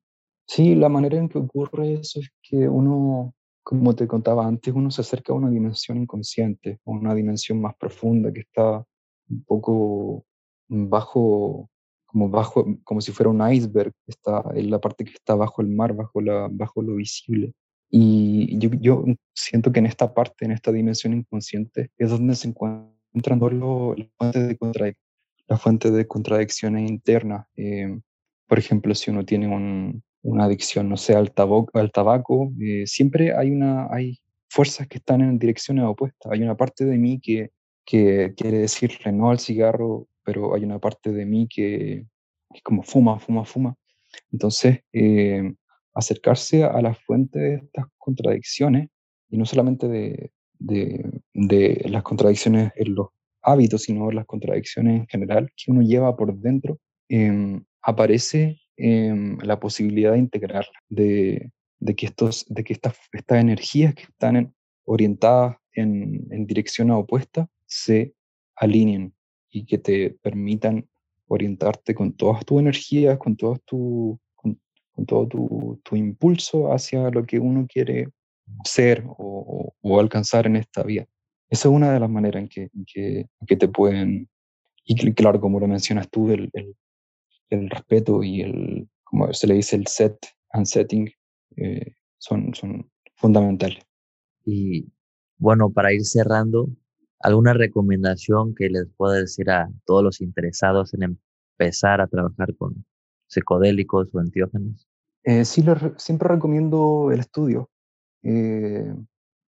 Sí, 0.46 0.74
la 0.74 0.90
manera 0.90 1.16
en 1.16 1.28
que 1.28 1.38
ocurre 1.38 1.94
eso 1.94 2.20
es 2.20 2.28
que 2.42 2.68
uno, 2.68 3.34
como 3.62 3.94
te 3.94 4.06
contaba 4.06 4.46
antes, 4.46 4.74
uno 4.74 4.90
se 4.90 5.00
acerca 5.00 5.32
a 5.32 5.36
una 5.36 5.48
dimensión 5.50 5.96
inconsciente, 5.96 6.78
a 6.84 6.90
una 6.90 7.14
dimensión 7.14 7.60
más 7.62 7.74
profunda 7.76 8.30
que 8.32 8.40
está 8.40 8.84
un 9.30 9.44
poco 9.44 10.26
bajo, 10.68 11.70
como 12.04 12.28
bajo, 12.28 12.66
como 12.84 13.00
si 13.00 13.12
fuera 13.12 13.30
un 13.30 13.50
iceberg, 13.50 13.92
está 14.06 14.44
en 14.54 14.70
la 14.70 14.78
parte 14.78 15.04
que 15.04 15.12
está 15.12 15.34
bajo 15.34 15.62
el 15.62 15.68
mar, 15.68 15.94
bajo, 15.94 16.20
la, 16.20 16.48
bajo 16.50 16.82
lo 16.82 16.96
visible. 16.96 17.54
Y 17.90 18.58
yo, 18.58 18.70
yo 18.80 19.04
siento 19.34 19.72
que 19.72 19.78
en 19.78 19.86
esta 19.86 20.12
parte, 20.14 20.44
en 20.44 20.52
esta 20.52 20.72
dimensión 20.72 21.12
inconsciente, 21.12 21.90
es 21.96 22.10
donde 22.10 22.34
se 22.34 22.48
encuentran 22.48 23.38
todas 23.38 23.98
las 23.98 24.08
fuentes 24.18 24.48
de, 24.48 24.96
fuente 25.56 25.90
de 25.90 26.06
contradicciones 26.06 26.90
internas. 26.90 27.46
Eh, 27.56 28.00
por 28.48 28.58
ejemplo, 28.58 28.94
si 28.94 29.10
uno 29.10 29.24
tiene 29.24 29.48
un, 29.48 30.02
una 30.22 30.44
adicción, 30.44 30.88
no 30.88 30.96
sé, 30.96 31.14
al 31.14 31.32
tabaco, 31.32 31.78
al 31.78 31.92
tabaco 31.92 32.52
eh, 32.60 32.86
siempre 32.86 33.36
hay, 33.36 33.50
una, 33.50 33.86
hay 33.90 34.18
fuerzas 34.48 34.88
que 34.88 34.98
están 34.98 35.20
en 35.20 35.38
direcciones 35.38 35.84
opuestas. 35.84 36.32
Hay 36.32 36.42
una 36.42 36.56
parte 36.56 36.84
de 36.84 36.98
mí 36.98 37.20
que, 37.20 37.50
que 37.84 38.34
quiere 38.36 38.58
decirle 38.58 39.12
no 39.12 39.30
al 39.30 39.38
cigarro, 39.38 40.08
pero 40.24 40.54
hay 40.54 40.64
una 40.64 40.78
parte 40.78 41.12
de 41.12 41.26
mí 41.26 41.46
que 41.48 42.06
es 42.50 42.62
como 42.62 42.82
fuma, 42.82 43.18
fuma, 43.20 43.44
fuma. 43.44 43.76
Entonces, 44.32 44.80
eh, 44.92 45.54
acercarse 45.94 46.64
a 46.64 46.80
la 46.82 46.94
fuente 46.94 47.38
de 47.38 47.54
estas 47.56 47.86
contradicciones, 47.98 48.88
y 49.30 49.38
no 49.38 49.46
solamente 49.46 49.88
de, 49.88 50.30
de, 50.58 51.82
las 51.88 52.02
contradicciones 52.02 52.72
en 52.76 52.94
los 52.94 53.08
hábitos, 53.42 53.82
sino 53.82 54.10
las 54.10 54.26
contradicciones 54.26 55.00
en 55.00 55.06
general 55.06 55.52
que 55.56 55.70
uno 55.70 55.82
lleva 55.82 56.16
por 56.16 56.34
dentro, 56.36 56.78
eh, 57.08 57.60
aparece 57.82 58.58
Em, 58.76 59.38
la 59.38 59.60
posibilidad 59.60 60.12
de 60.12 60.18
integrar, 60.18 60.66
de, 60.88 61.52
de, 61.78 61.94
que, 61.94 62.06
estos, 62.06 62.44
de 62.48 62.64
que 62.64 62.72
estas, 62.72 62.96
estas 63.12 63.38
energías 63.40 63.94
que 63.94 64.02
están 64.02 64.52
orientadas 64.84 65.56
en, 65.72 66.26
en 66.30 66.46
dirección 66.46 66.90
opuesta 66.90 67.48
se 67.66 68.14
alineen 68.56 69.14
y 69.48 69.64
que 69.64 69.78
te 69.78 70.10
permitan 70.10 70.88
orientarte 71.28 71.94
con 71.94 72.14
todas 72.14 72.44
tus 72.44 72.60
energías, 72.60 73.16
con 73.18 73.36
todo 73.36 73.58
tu, 73.64 74.20
con, 74.94 75.06
todo 75.06 75.26
tu, 75.28 75.80
tu, 75.82 75.96
impulso 75.96 76.72
hacia 76.72 77.10
lo 77.10 77.24
que 77.24 77.38
uno 77.38 77.66
quiere 77.68 78.08
ser 78.64 79.04
o, 79.06 79.72
o, 79.80 80.00
alcanzar 80.00 80.46
en 80.46 80.56
esta 80.56 80.82
vida. 80.82 81.06
Esa 81.48 81.68
es 81.68 81.74
una 81.74 81.92
de 81.92 82.00
las 82.00 82.10
maneras 82.10 82.42
en 82.42 82.48
que, 82.48 83.26
que, 83.46 83.56
te 83.56 83.68
pueden, 83.68 84.28
y 84.84 85.12
claro, 85.12 85.40
como 85.40 85.60
lo 85.60 85.68
mencionas 85.68 86.08
tú, 86.10 86.30
el, 86.30 86.50
el, 86.52 86.74
el 87.50 87.70
respeto 87.70 88.22
y 88.22 88.42
el, 88.42 88.88
como 89.04 89.32
se 89.32 89.46
le 89.46 89.54
dice, 89.54 89.76
el 89.76 89.86
set 89.86 90.16
and 90.50 90.66
setting 90.66 91.10
eh, 91.56 91.94
son, 92.18 92.54
son 92.54 92.90
fundamentales. 93.16 93.84
Y 94.44 94.86
bueno, 95.38 95.70
para 95.70 95.92
ir 95.92 96.04
cerrando, 96.04 96.68
¿alguna 97.20 97.54
recomendación 97.54 98.54
que 98.54 98.68
les 98.68 98.86
pueda 98.96 99.14
decir 99.14 99.50
a 99.50 99.70
todos 99.84 100.02
los 100.02 100.20
interesados 100.20 100.94
en 100.94 101.18
empezar 101.58 102.00
a 102.00 102.06
trabajar 102.06 102.54
con 102.56 102.84
psicodélicos 103.26 104.14
o 104.14 104.20
enteógenos? 104.20 104.86
Eh, 105.24 105.44
sí, 105.44 105.64
siempre 105.96 106.28
recomiendo 106.28 107.10
el 107.10 107.20
estudio. 107.20 107.70
Eh, 108.22 108.94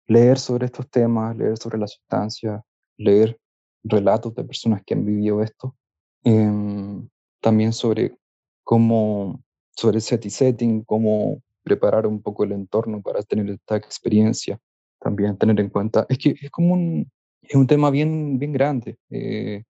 leer 0.07 0.39
sobre 0.39 0.67
estos 0.67 0.89
temas, 0.89 1.37
leer 1.37 1.57
sobre 1.59 1.79
la 1.79 1.87
sustancia, 1.87 2.63
leer 2.97 3.39
relatos 3.83 4.35
de 4.35 4.45
personas 4.45 4.83
que 4.85 4.95
han 4.95 5.05
vivido 5.05 5.43
esto. 5.43 5.77
Em, 6.25 7.09
también 7.41 7.73
sobre 7.73 8.17
cómo, 8.65 9.43
sobre 9.71 10.01
set 10.01 10.29
setting, 10.29 10.83
cómo 10.85 11.43
preparar 11.63 12.07
un 12.07 12.23
poco 12.23 12.45
el 12.45 12.53
entorno 12.53 13.03
para 13.03 13.23
tener 13.23 13.51
esta 13.51 13.77
experiencia. 13.77 14.59
También 15.01 15.37
tener 15.37 15.61
en 15.61 15.69
cuenta, 15.69 16.07
es 16.09 16.19
que 16.19 16.35
es 16.41 16.51
como 16.51 16.75
un, 16.75 17.11
es 17.43 17.55
un 17.55 17.67
tema 17.67 17.91
bien, 17.91 18.39
bien 18.39 18.53
grande. 18.53 18.97
Eh, 19.11 19.65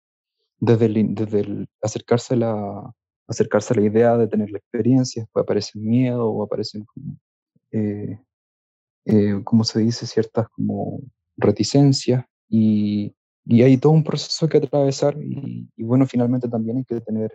desde 0.58 0.88
desde 0.88 1.40
el 1.40 1.68
acercarse, 1.82 2.34
a 2.34 2.36
la, 2.38 2.94
acercarse 3.28 3.74
a 3.74 3.76
la 3.76 3.86
idea 3.86 4.16
de 4.16 4.28
tener 4.28 4.50
la 4.50 4.58
experiencia, 4.58 5.22
después 5.22 5.42
aparece 5.42 5.78
el 5.78 5.84
miedo 5.84 6.28
o 6.28 6.42
aparecen 6.44 6.84
como, 6.84 7.16
eh, 7.72 8.20
eh, 9.04 9.40
como 9.44 9.64
se 9.64 9.80
dice, 9.80 10.06
ciertas 10.06 10.48
como 10.50 11.00
reticencias 11.36 12.24
y, 12.48 13.14
y, 13.44 13.62
hay 13.62 13.76
todo 13.76 13.92
un 13.92 14.04
proceso 14.04 14.48
que 14.48 14.58
atravesar 14.58 15.16
y, 15.20 15.68
y 15.76 15.82
bueno, 15.84 16.06
finalmente 16.06 16.48
también 16.48 16.78
hay 16.78 16.84
que 16.84 17.00
tener 17.00 17.32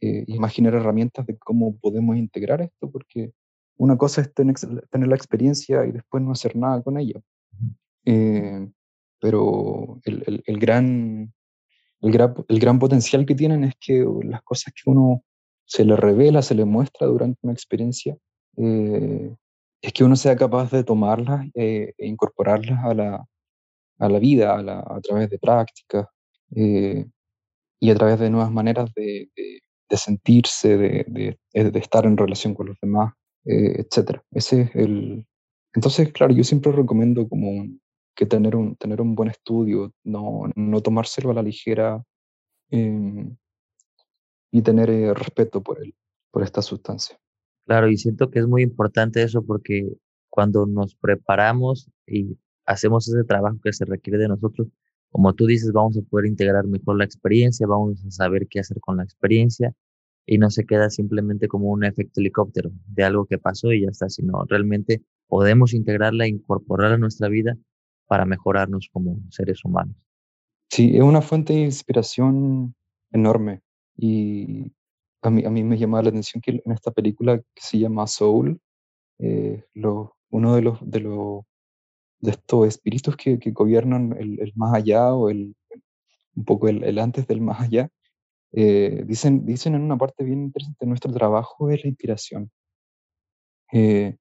eh, 0.00 0.22
imaginar 0.28 0.74
herramientas 0.74 1.26
de 1.26 1.36
cómo 1.38 1.76
podemos 1.76 2.16
integrar 2.16 2.62
esto, 2.62 2.88
porque 2.88 3.32
una 3.76 3.98
cosa 3.98 4.20
es 4.20 4.32
tener, 4.32 4.54
tener 4.90 5.08
la 5.08 5.16
experiencia 5.16 5.84
y 5.86 5.90
después 5.90 6.22
no 6.22 6.30
hacer 6.30 6.54
nada 6.54 6.80
con 6.82 6.98
ella. 6.98 7.20
Eh, 8.04 8.68
pero 9.20 10.00
el, 10.04 10.22
el, 10.24 10.42
el, 10.46 10.58
gran, 10.60 11.34
el, 12.00 12.12
gran, 12.12 12.34
el 12.48 12.58
gran 12.58 12.78
potencial 12.78 13.26
que 13.26 13.34
tienen 13.34 13.64
es 13.64 13.74
que 13.80 14.04
las 14.24 14.42
cosas 14.42 14.72
que 14.74 14.90
uno 14.90 15.22
se 15.64 15.84
le 15.84 15.96
revela, 15.96 16.42
se 16.42 16.54
le 16.54 16.64
muestra 16.64 17.06
durante 17.06 17.38
una 17.42 17.52
experiencia, 17.52 18.16
eh, 18.56 19.34
es 19.80 19.92
que 19.92 20.04
uno 20.04 20.16
sea 20.16 20.36
capaz 20.36 20.70
de 20.70 20.82
tomarlas 20.82 21.46
e 21.54 21.94
incorporarlas 21.98 22.84
a 22.84 22.94
la, 22.94 23.24
a 23.98 24.08
la 24.08 24.18
vida, 24.18 24.56
a, 24.56 24.62
la, 24.62 24.80
a 24.80 25.00
través 25.00 25.30
de 25.30 25.38
prácticas 25.38 26.06
y 27.80 27.90
a 27.90 27.94
través 27.94 28.18
de 28.18 28.30
nuevas 28.30 28.50
maneras 28.50 28.90
de, 28.94 29.30
de, 29.36 29.96
sentirse, 29.96 30.76
de, 30.76 31.04
de, 31.08 31.70
de, 31.70 31.78
estar 31.78 32.06
en 32.06 32.16
relación 32.16 32.54
con 32.54 32.66
los 32.68 32.76
demás, 32.80 33.14
eh, 33.44 33.84
etc. 33.84 34.20
Ese 34.32 34.62
es 34.62 34.74
el... 34.74 35.26
Entonces, 35.74 36.12
claro, 36.12 36.34
yo 36.34 36.44
siempre 36.44 36.72
recomiendo 36.72 37.28
como 37.28 37.66
que 38.18 38.26
tener 38.26 38.56
un, 38.56 38.74
tener 38.74 39.00
un 39.00 39.14
buen 39.14 39.30
estudio, 39.30 39.94
no, 40.02 40.50
no 40.56 40.80
tomárselo 40.80 41.30
a 41.30 41.34
la 41.34 41.42
ligera 41.42 42.02
eh, 42.68 43.30
y 44.50 44.60
tener 44.62 44.90
eh, 44.90 45.14
respeto 45.14 45.62
por, 45.62 45.80
el, 45.80 45.94
por 46.32 46.42
esta 46.42 46.60
sustancia. 46.60 47.16
Claro, 47.64 47.88
y 47.88 47.96
siento 47.96 48.28
que 48.28 48.40
es 48.40 48.48
muy 48.48 48.64
importante 48.64 49.22
eso 49.22 49.44
porque 49.46 49.88
cuando 50.30 50.66
nos 50.66 50.96
preparamos 50.96 51.88
y 52.08 52.36
hacemos 52.66 53.06
ese 53.06 53.22
trabajo 53.22 53.60
que 53.62 53.72
se 53.72 53.84
requiere 53.84 54.18
de 54.18 54.26
nosotros, 54.26 54.66
como 55.10 55.32
tú 55.34 55.46
dices, 55.46 55.70
vamos 55.70 55.96
a 55.96 56.02
poder 56.02 56.26
integrar 56.26 56.66
mejor 56.66 56.98
la 56.98 57.04
experiencia, 57.04 57.68
vamos 57.68 58.04
a 58.04 58.10
saber 58.10 58.48
qué 58.48 58.58
hacer 58.58 58.80
con 58.80 58.96
la 58.96 59.04
experiencia 59.04 59.72
y 60.26 60.38
no 60.38 60.50
se 60.50 60.66
queda 60.66 60.90
simplemente 60.90 61.46
como 61.46 61.68
un 61.68 61.84
efecto 61.84 62.20
helicóptero 62.20 62.72
de 62.88 63.04
algo 63.04 63.26
que 63.26 63.38
pasó 63.38 63.72
y 63.72 63.82
ya 63.82 63.90
está, 63.90 64.08
sino 64.08 64.44
realmente 64.48 65.02
podemos 65.28 65.72
integrarla 65.72 66.26
incorporarla 66.26 66.96
a 66.96 66.98
nuestra 66.98 67.28
vida 67.28 67.56
para 68.08 68.24
mejorarnos 68.24 68.88
como 68.92 69.20
seres 69.30 69.64
humanos. 69.64 69.94
Sí, 70.70 70.96
es 70.96 71.02
una 71.02 71.22
fuente 71.22 71.52
de 71.52 71.60
inspiración 71.60 72.74
enorme 73.12 73.60
y 73.96 74.72
a 75.22 75.30
mí, 75.30 75.44
a 75.44 75.50
mí 75.50 75.62
me 75.62 75.78
llama 75.78 76.02
la 76.02 76.08
atención 76.08 76.40
que 76.40 76.62
en 76.64 76.72
esta 76.72 76.90
película 76.90 77.38
que 77.38 77.62
se 77.62 77.78
llama 77.78 78.06
Soul, 78.06 78.60
eh, 79.18 79.64
uno 80.30 80.54
de 80.54 80.62
los, 80.62 80.78
de 80.90 81.00
los 81.00 81.44
de 82.20 82.32
estos 82.32 82.66
espíritus 82.66 83.16
que, 83.16 83.38
que 83.38 83.52
gobiernan 83.52 84.14
el, 84.18 84.40
el, 84.40 84.52
más 84.56 84.74
allá 84.74 85.14
o 85.14 85.30
el, 85.30 85.54
un 86.34 86.44
poco 86.44 86.68
el, 86.68 86.82
el, 86.84 86.98
antes 86.98 87.26
del 87.26 87.40
más 87.40 87.60
allá, 87.60 87.88
eh, 88.52 89.04
dicen, 89.06 89.44
dicen 89.44 89.74
en 89.74 89.82
una 89.82 89.96
parte 89.96 90.24
bien 90.24 90.42
interesante, 90.42 90.86
nuestro 90.86 91.12
trabajo 91.12 91.70
es 91.70 91.84
la 91.84 91.88
inspiración. 91.90 92.50
Eh, 93.72 94.16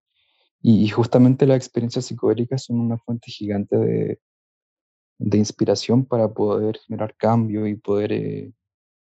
y, 0.61 0.83
y, 0.83 0.89
justamente 0.89 1.45
las 1.45 1.57
experiencias 1.57 2.05
psicodélicas 2.05 2.65
son 2.65 2.79
una 2.79 2.97
fuente 2.97 3.31
gigante 3.31 3.77
de, 3.77 4.19
de 5.19 5.37
inspiración 5.37 6.05
para 6.05 6.33
poder 6.33 6.77
generar 6.79 7.15
cambio 7.15 7.67
y 7.67 7.75
poder 7.75 8.11
eh, 8.11 8.51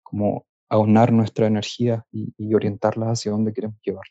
como 0.02 0.46
aunar 0.68 1.12
nuestra 1.12 1.46
energía 1.46 2.06
y, 2.10 2.34
y 2.36 2.54
orientarla 2.54 3.10
hacia 3.10 3.32
donde 3.32 3.52
queremos 3.52 3.78
llevar. 3.82 4.06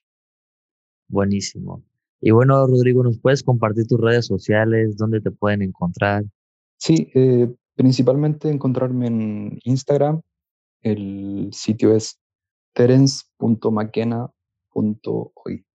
Buenísimo. 1.07 1.83
Y 2.21 2.31
bueno, 2.31 2.65
Rodrigo, 2.67 3.03
¿nos 3.03 3.19
puedes 3.19 3.43
compartir 3.43 3.87
tus 3.87 3.99
redes 3.99 4.27
sociales? 4.27 4.95
¿Dónde 4.95 5.19
te 5.21 5.31
pueden 5.31 5.63
encontrar? 5.63 6.23
Sí, 6.77 7.11
eh, 7.15 7.51
principalmente 7.75 8.49
encontrarme 8.49 9.07
en 9.07 9.59
Instagram. 9.63 10.21
El 10.81 11.49
sitio 11.51 11.95
es 11.95 12.19
terence.maquena.hoy. 12.73 15.65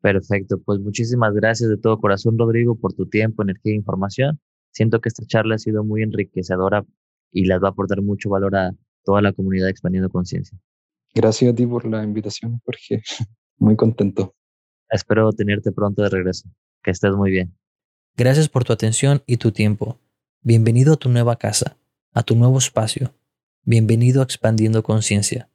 Perfecto, 0.00 0.60
pues 0.64 0.80
muchísimas 0.80 1.34
gracias 1.34 1.68
de 1.68 1.76
todo 1.76 1.98
corazón, 1.98 2.38
Rodrigo, 2.38 2.74
por 2.74 2.94
tu 2.94 3.06
tiempo, 3.06 3.42
energía 3.42 3.72
e 3.72 3.76
información. 3.76 4.40
Siento 4.72 5.00
que 5.00 5.08
esta 5.08 5.24
charla 5.26 5.56
ha 5.56 5.58
sido 5.58 5.84
muy 5.84 6.02
enriquecedora 6.02 6.86
y 7.32 7.44
les 7.44 7.62
va 7.62 7.68
a 7.68 7.70
aportar 7.70 8.00
mucho 8.00 8.30
valor 8.30 8.56
a 8.56 8.72
toda 9.04 9.20
la 9.20 9.32
comunidad 9.32 9.68
expandiendo 9.68 10.08
conciencia. 10.08 10.58
Gracias 11.14 11.52
a 11.52 11.54
ti 11.54 11.66
por 11.66 11.84
la 11.86 12.02
invitación, 12.02 12.60
Jorge. 12.64 13.02
Muy 13.58 13.76
contento. 13.76 14.34
espero 14.90 15.30
tenerte 15.32 15.70
pronto 15.70 16.02
de 16.02 16.08
regreso. 16.08 16.48
Que 16.82 16.92
estés 16.92 17.14
muy 17.14 17.30
bien. 17.30 17.54
Gracias 18.16 18.48
por 18.48 18.64
tu 18.64 18.72
atención 18.72 19.22
y 19.26 19.36
tu 19.36 19.52
tiempo. 19.52 19.98
Bienvenido 20.40 20.94
a 20.94 20.96
tu 20.96 21.10
nueva 21.10 21.36
casa, 21.36 21.76
a 22.14 22.22
tu 22.22 22.36
nuevo 22.36 22.56
espacio. 22.56 23.12
Bienvenido 23.62 24.22
a 24.22 24.24
Expandiendo 24.24 24.82
Conciencia. 24.82 25.50